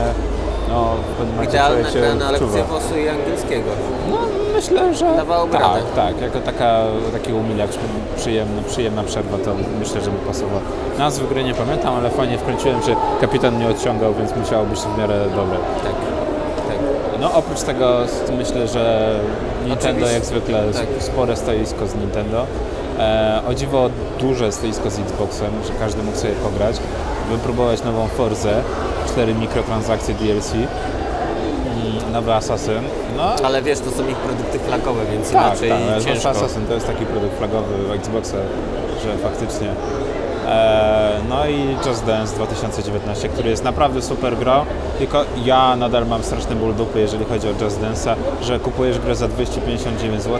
[0.68, 3.70] no, w pewnym momencie Idealna człowiek się na lekcję włosu i angielskiego.
[4.10, 4.18] No,
[4.54, 5.80] myślę, że Dawałoby tak, radę.
[5.96, 6.82] tak, jako taka,
[7.12, 7.70] taki umilacz,
[8.16, 10.60] przyjemna, przyjemna przerwa, to myślę, że by pasowało.
[10.98, 14.98] Nazwy gry nie pamiętam, ale fajnie wkręciłem, że kapitan mnie odciągał, więc musiało być w
[14.98, 15.56] miarę dobre.
[15.82, 15.92] Tak,
[16.68, 16.76] tak.
[17.20, 17.98] No oprócz tego
[18.38, 19.14] myślę, że
[19.66, 20.14] Nintendo Oczywiście.
[20.14, 21.02] jak zwykle Tak.
[21.02, 22.46] spore stoisko z Nintendo.
[22.98, 23.90] E, o dziwo
[24.20, 26.76] duże stoisko z Xboxem, że każdy mógł sobie pograć,
[27.30, 28.62] wypróbować nową Forzę,
[29.08, 30.52] cztery mikrotransakcje DLC,
[32.12, 32.82] nowy Assassin.
[33.16, 36.28] No Ale wiesz, to są ich produkty flagowe, więc tak, inaczej tak, ale ciężko.
[36.28, 38.36] Assassin to jest taki produkt flagowy Xboxa,
[39.04, 39.68] że faktycznie.
[40.48, 44.64] E, no i Just Dance 2019, który jest naprawdę super grą,
[44.98, 49.14] tylko ja nadal mam straszny ból dupy, jeżeli chodzi o Just Dance'a, że kupujesz grę
[49.14, 50.38] za 259 zł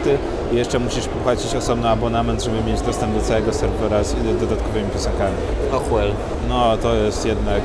[0.52, 5.36] i jeszcze musisz płacić osobny abonament, żeby mieć dostęp do całego serwera z dodatkowymi piosenkami.
[5.72, 6.12] Och well.
[6.48, 7.62] No to jest jednak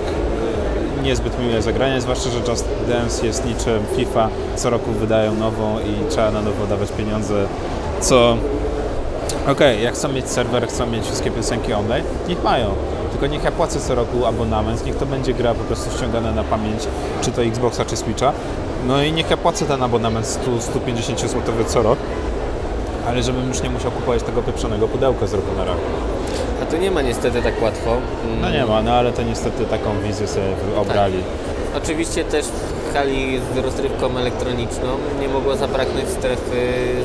[1.03, 6.09] niezbyt miłe zagranie, zwłaszcza, że Just Dance jest niczym FIFA, co roku wydają nową i
[6.09, 7.45] trzeba na nowo dawać pieniądze,
[8.01, 8.37] co...
[9.47, 12.69] Okej, jak chcą mieć serwer, chcą mieć wszystkie piosenki online, niech mają.
[13.11, 16.43] Tylko niech ja płacę co roku abonament, niech to będzie gra po prostu ściągana na
[16.43, 16.81] pamięć,
[17.21, 18.33] czy to Xboxa, czy Switcha.
[18.87, 21.99] No i niech ja płacę ten abonament 100, 150 zł co rok,
[23.07, 25.43] ale żebym już nie musiał kupować tego pieprzonego pudełka z rok.
[26.63, 27.91] A tu nie ma niestety tak łatwo.
[28.25, 30.45] Mm, No nie ma, no ale to niestety taką wizję sobie
[30.77, 31.17] obrali.
[31.77, 34.87] Oczywiście też w hali z rozrywką elektroniczną
[35.21, 36.57] nie mogło zabraknąć strefy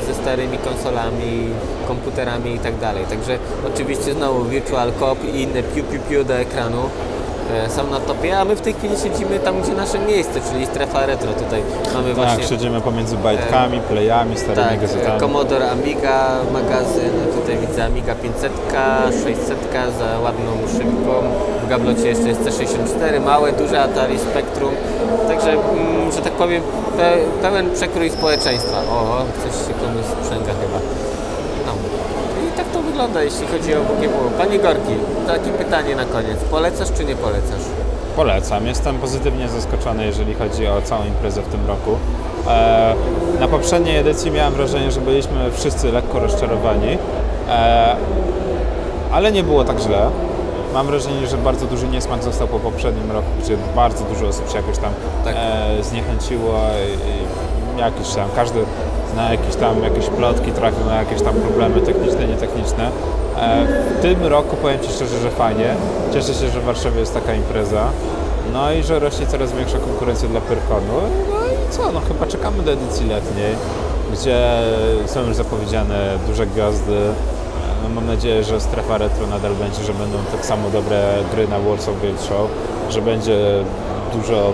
[0.07, 1.47] ze starymi konsolami,
[1.87, 3.05] komputerami i tak dalej.
[3.09, 3.37] Także
[3.73, 6.81] oczywiście znowu Virtual Cop i inne piu piu piu do ekranu
[7.67, 11.05] są na topie, a my w tej chwili siedzimy tam, gdzie nasze miejsce, czyli strefa
[11.05, 11.33] retro.
[11.33, 11.61] Tutaj
[11.93, 15.17] mamy Tak, właśnie siedzimy pomiędzy bajtkami, playami, starymi tak, gazetami.
[15.17, 18.51] e, Commodore Amiga, magazyn, tutaj widzę Amiga 500,
[19.23, 19.57] 600
[19.99, 21.13] za ładną szybką.
[21.65, 24.71] W gablocie jeszcze jest C64, małe, duże Atari Spectrum.
[25.27, 26.61] Także, mm, że tak powiem,
[26.97, 28.77] pe, pełen przekrój społeczeństwa.
[28.77, 30.79] O, coś się komuś sprzęga chyba.
[32.93, 34.29] Wygląda, jeśli chodzi o WGW.
[34.37, 34.93] Panie Gorki,
[35.27, 36.37] takie pytanie na koniec.
[36.51, 37.61] Polecasz czy nie polecasz?
[38.15, 38.67] Polecam.
[38.67, 41.91] Jestem pozytywnie zaskoczony, jeżeli chodzi o całą imprezę w tym roku.
[42.47, 42.95] E,
[43.39, 46.97] na poprzedniej edycji miałem wrażenie, że byliśmy wszyscy lekko rozczarowani,
[47.49, 47.95] e,
[49.11, 50.09] ale nie było tak źle.
[50.73, 54.57] Mam wrażenie, że bardzo duży niesmak został po poprzednim roku, gdzie bardzo dużo osób się
[54.57, 54.91] jakoś tam
[55.25, 55.35] Tak.
[55.37, 56.53] e, zniechęciło
[56.87, 58.59] i, i jakiś tam, każdy
[59.13, 62.91] zna jakieś tam jakieś plotki, trafił na jakieś tam problemy techniczne, nietechniczne.
[63.39, 65.75] E, w tym roku powiem Ci szczerze, że fajnie.
[66.13, 67.87] Cieszę się, że w Warszawie jest taka impreza.
[68.53, 71.01] No i że rośnie coraz większa konkurencja dla Pyrkonu.
[71.29, 73.55] No i co, no chyba czekamy do edycji letniej,
[74.13, 74.39] gdzie
[75.05, 76.99] są już zapowiedziane duże gwiazdy.
[77.83, 81.59] No, mam nadzieję, że strefa retro nadal będzie, że będą tak samo dobre gry na
[81.59, 82.49] Warsaw Game Show,
[82.89, 83.37] że będzie
[84.13, 84.53] dużo,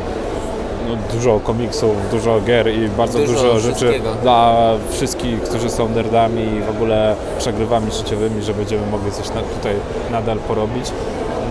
[0.89, 6.43] no, dużo komiksów, dużo gier i bardzo Dużo dużo, rzeczy dla wszystkich, którzy są nerdami
[6.43, 9.75] i w ogóle przegrywami życiowymi, że będziemy mogli coś na, tutaj
[10.11, 10.85] nadal porobić.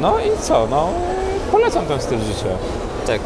[0.01, 0.89] No i co, no
[1.53, 2.49] polecam ten styl życia.
[3.07, 3.21] Tak.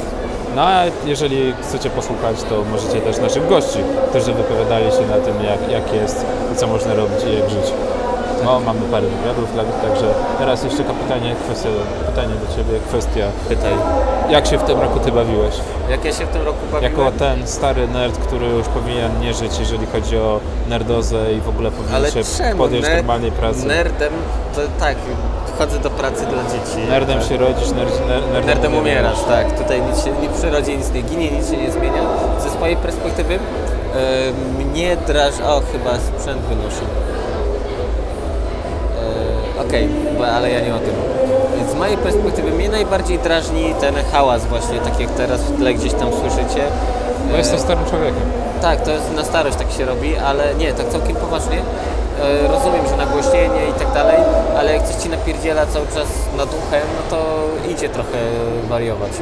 [0.56, 3.78] No a jeżeli chcecie posłuchać, to możecie też naszych gości,
[4.10, 7.72] którzy wypowiadali się na tym, jak, jak jest i co można robić i jak żyć.
[8.44, 11.68] No, mamy parę wywiadów dla nich, także teraz jeszcze kapitanie, kwestia,
[12.06, 13.72] pytanie do Ciebie, kwestia, Pytaj.
[14.30, 15.54] jak się w tym roku Ty bawiłeś?
[15.90, 16.92] Jak ja się w tym roku bawiłem?
[16.92, 21.48] Jako ten stary nerd, który już powinien nie żyć, jeżeli chodzi o nerdozę i w
[21.48, 22.58] ogóle powinien Ale się czemu?
[22.58, 23.66] podjąć Ner- normalnej pracy.
[23.66, 24.12] Nerdem
[24.54, 24.96] to tak,
[25.58, 26.88] chodzę do pracy dla dzieci.
[26.90, 27.28] Nerdem tak.
[27.28, 29.58] się rodzisz, nerd, ner, nerdem, Nerdem umierasz, tak.
[29.58, 32.02] Tutaj nic się nie w przyrodzie nic nie ginie, nic się nie zmienia.
[32.40, 33.38] Ze swojej perspektywy
[34.58, 35.34] mnie draż...
[35.46, 36.80] O, chyba sprzęt wynoszę.
[39.68, 39.88] Okej,
[40.18, 40.94] bo ale ja nie o tym.
[41.72, 45.92] Z mojej perspektywy mnie najbardziej drażni ten hałas właśnie, tak jak teraz w tle gdzieś
[45.92, 46.62] tam słyszycie.
[47.30, 48.22] Bo jestem starym człowiekiem.
[48.62, 51.58] tak, to jest na starość tak się robi, ale nie, tak całkiem poważnie.
[52.22, 54.16] E, rozumiem, że nagłośnienie i tak dalej,
[54.58, 56.06] ale jak coś ci napierdziela cały czas
[56.36, 57.18] nad uchem, no to
[57.72, 58.18] idzie trochę
[58.68, 59.12] wariować.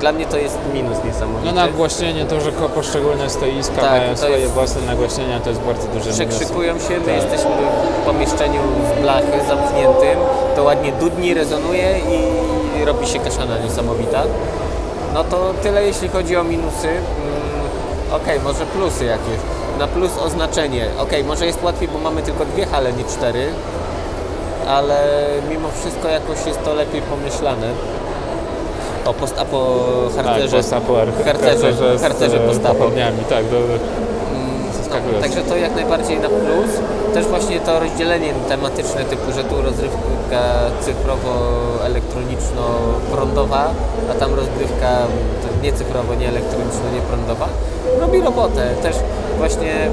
[0.00, 1.46] Dla mnie to jest minus niesamowity.
[1.46, 5.86] No nagłośnienie, to, że poszczególne stoiska Tak, mają swoje jest- własne nagłośnienia, to jest bardzo
[5.86, 6.16] duży minus.
[6.18, 7.14] Przekrzykują się, my Tak.
[7.14, 7.50] jesteśmy
[8.06, 10.18] pomieszczeniu z blachy zamkniętym,
[10.56, 14.22] to ładnie dudni, rezonuje i robi się kaszana niesamowita.
[15.14, 16.88] No to tyle jeśli chodzi o minusy.
[16.88, 17.02] Mm,
[18.12, 19.40] Okej, może plusy jakieś.
[19.78, 20.86] Na plus oznaczenie.
[20.98, 23.46] Okej, może jest łatwiej, bo mamy tylko dwie hale, nie cztery,
[24.68, 27.70] ale mimo wszystko jakoś jest to lepiej pomyślane.
[29.04, 29.76] O postapo
[30.16, 30.48] harcerze.
[30.48, 30.94] Tak, postapo,
[31.24, 32.90] harcerze, z harcerze e, postapo.
[33.28, 33.56] tak, do.
[35.20, 36.70] Także to jak najbardziej na plus.
[37.14, 43.70] Też właśnie to rozdzielenie tematyczne typu, że tu rozrywka cyfrowo-elektroniczno-prądowa,
[44.10, 45.06] a tam rozgrywka
[45.62, 47.48] nie cyfrowo, nie elektroniczno, nie prądowa,
[48.00, 48.74] robi robotę.
[48.82, 48.96] Też
[49.38, 49.90] właśnie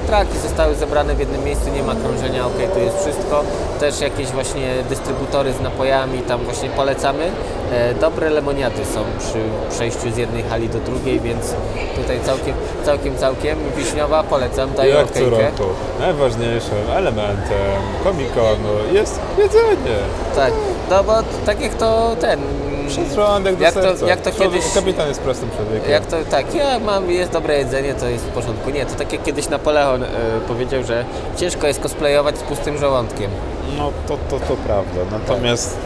[0.00, 3.44] trucki zostały zebrane w jednym miejscu, nie ma krążenia, ok, tu jest wszystko.
[3.80, 7.30] Też jakieś właśnie dystrybutory z napojami, tam właśnie polecamy.
[7.72, 9.38] E, dobre lemoniady są przy
[9.70, 11.54] przejściu z jednej hali do drugiej, więc
[11.96, 13.58] tutaj całkiem, całkiem, całkiem.
[13.76, 15.30] Wiśniowa polecam, daję Jak co okejkę.
[15.30, 15.70] roku
[16.00, 19.98] najważniejszym elementem komikonu jest jedzenie.
[20.36, 20.52] Tak,
[20.90, 21.12] no bo
[21.46, 22.40] tak jak to ten...
[22.88, 24.06] Przesrądek do Jak to- serca.
[24.06, 25.90] jak to Człowiek- kiedyś- Kapitan jest prostym człowiekiem.
[25.90, 28.70] Jak to tak, ja mam, jest dobre jedzenie, to jest w porządku.
[28.70, 30.06] Nie, to tak jak kiedyś Napoleon e,
[30.48, 31.04] powiedział, że
[31.36, 33.30] ciężko jest cosplayować z pustym żołądkiem.
[33.78, 35.00] No to, to, to prawda.
[35.10, 35.76] Natomiast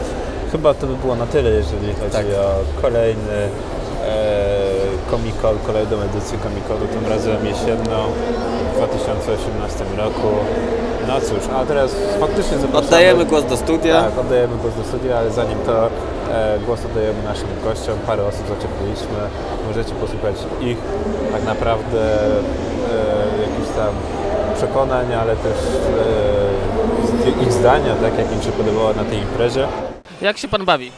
[0.51, 2.25] chyba to by było na tyle, jeżeli chodzi Tak.
[2.25, 3.49] o kolejny
[4.07, 7.97] e, Comic-Con, kolejną edycję Comic-Conu, tym razem jesienną
[8.73, 10.27] w 2018 roku.
[11.07, 12.87] No cóż, a teraz faktycznie zapraszamy.
[12.87, 14.01] Oddajemy głos do studia.
[14.01, 15.89] Tak, oddajemy głos do studia, ale zanim to
[16.31, 17.99] e, głos oddajemy naszym gościom.
[18.07, 19.19] Parę osób zaczepiliśmy.
[19.67, 20.77] Możecie posłuchać ich
[21.31, 23.93] tak naprawdę e, jakichś tam
[24.57, 25.57] przekonań, ale też
[27.27, 29.67] e, ich zdania, tak jak im się podobało na tej imprezie.
[30.21, 30.91] Jak się pan bawi?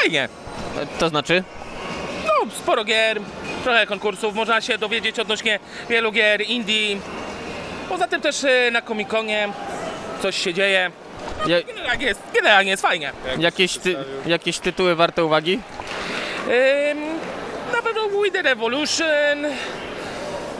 [0.00, 0.28] Fajnie.
[0.98, 1.44] To znaczy?
[2.62, 3.20] Sporo gier,
[3.64, 5.58] trochę konkursów, można się dowiedzieć odnośnie
[5.88, 6.96] wielu gier indie.
[7.88, 9.48] Poza tym też e, na Comic-Conie
[10.22, 10.90] coś się dzieje.
[11.46, 13.12] Ja, Generalnie jest, generalnie jest fajnie.
[13.38, 13.96] jakieś, ty,
[14.26, 15.58] jakieś tytuły warte uwagi?
[16.90, 16.98] Ym,
[17.72, 19.42] na pewno Wither Revolution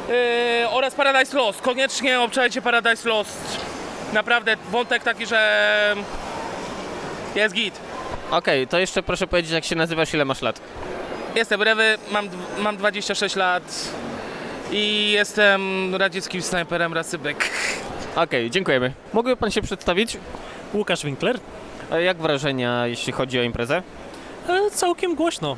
[0.08, 1.60] yy, oraz Paradise Lost.
[1.60, 3.38] Koniecznie obczajcie Paradise Lost.
[4.12, 5.96] Naprawdę wątek taki, że
[7.34, 7.74] jest git.
[8.30, 10.60] Okej, to jeszcze proszę powiedzieć, jak się nazywasz, ile masz lat?
[11.34, 12.28] Jestem Rewy, mam,
[12.58, 13.88] mam 26 lat
[14.72, 17.50] i jestem radzieckim snajperem rasy Byk.
[18.16, 18.92] Okej, dziękujemy.
[19.12, 20.16] Mógłby pan się przedstawić?
[20.74, 21.38] Łukasz Winkler.
[21.92, 23.82] E, Jak wrażenia, jeśli chodzi o imprezę?
[24.48, 25.56] E, całkiem głośno.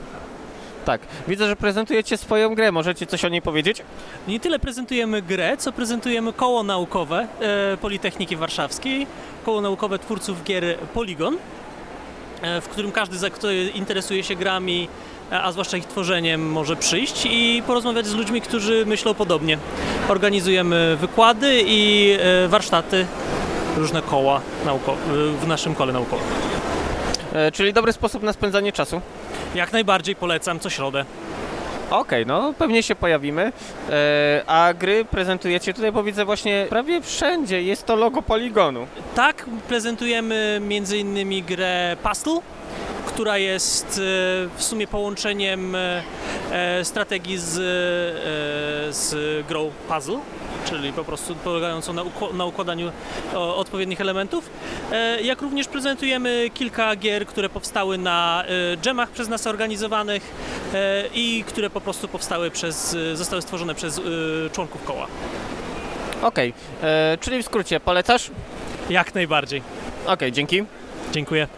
[0.85, 2.73] Tak, widzę, że prezentujecie swoją grę.
[2.73, 3.83] Możecie coś o niej powiedzieć?
[4.29, 9.07] Nie tyle prezentujemy grę, co prezentujemy koło naukowe e, Politechniki Warszawskiej,
[9.45, 11.37] koło naukowe twórców gier Polygon,
[12.43, 14.89] e, w którym każdy, za- kto interesuje się grami,
[15.43, 19.59] a zwłaszcza ich tworzeniem, może przyjść i porozmawiać z ludźmi, którzy myślą podobnie.
[20.09, 23.07] Organizujemy wykłady i e, warsztaty,
[23.77, 25.01] różne koła naukowe
[25.41, 26.27] w naszym kole naukowym.
[27.33, 29.01] E, czyli dobry sposób na spędzanie czasu.
[29.55, 31.05] Jak najbardziej polecam co środę.
[31.91, 33.53] Okej, no pewnie się pojawimy.
[33.91, 38.87] E, a gry prezentujecie tutaj, bo widzę właśnie prawie wszędzie jest to logo Poligonu.
[39.15, 41.45] Tak, prezentujemy m.in.
[41.45, 42.41] grę Pastel,
[43.15, 44.01] która jest e,
[44.57, 46.03] w sumie połączeniem e,
[46.51, 47.53] e, strategii z,
[48.97, 50.19] z grą puzzle,
[50.65, 52.03] czyli po prostu polegającą na,
[52.33, 52.93] na układaniu
[53.35, 54.51] odpowiednich elementów.
[55.23, 58.45] Jak również prezentujemy kilka gier, które powstały na
[58.83, 60.35] dżemach przez nas organizowanych
[61.15, 64.01] i które po prostu powstały przez, zostały stworzone przez
[64.53, 65.07] członków koła.
[66.23, 66.53] Okej,
[66.83, 68.31] e, czyli w skrócie polecasz?
[68.91, 69.63] Jak najbardziej.
[70.07, 70.65] Okej, dzięki.
[71.13, 71.49] Dziękuję.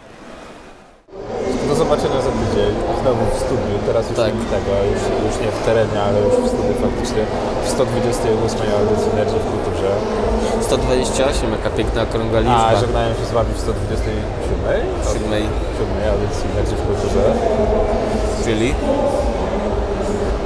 [1.67, 4.33] Do zobaczenia za tydzień, znowu w studiu, teraz już Tak.
[4.35, 7.23] nie w tego, już, już nie w terenie, ale już w studiu faktycznie,
[7.65, 9.89] w 128 audycji Energy w Kulturze.
[10.61, 12.75] 128, jaka piękna okrągła A liczba.
[12.85, 15.43] żegnają się z Wami w 127 Siódmej,
[15.77, 17.23] siódmej audycji Energy w Kulturze.
[18.45, 18.69] czyli?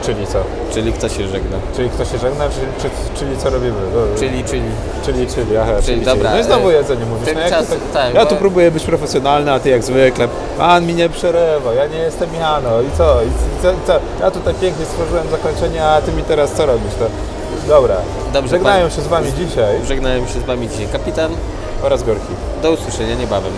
[0.02, 0.38] Czyli co?
[0.74, 1.58] Czyli kto się żegna?
[1.76, 2.90] Czyli kto się żegna, czyli, czy,
[3.20, 3.74] czyli co robimy?
[3.96, 4.62] No, Czyli, czyli.
[5.06, 7.28] Czyli, czyli, aha, Czyli, czyli, dobra, No i znowu e, jedzenie mówisz.
[7.36, 10.28] No to tak, tak, ja bo- tu próbuję być profesjonalny, a ty jak zwykle.
[10.58, 12.82] Pan mi nie przerywa, ja nie jestem Jano.
[12.82, 13.24] I co?
[13.24, 13.28] I
[13.64, 14.00] co, co?
[14.22, 16.94] Ja tutaj pięknie stworzyłem zakończenie, a ty mi teraz co robisz?
[17.00, 17.06] To...
[17.68, 17.96] Dobra.
[18.34, 21.32] Dobrze, Żegnają pan- się z wami dzisiaj Żegnają się z wami dzisiaj kapitan.
[21.84, 22.34] oraz Gorki.
[22.62, 23.52] Do usłyszenia niebawem.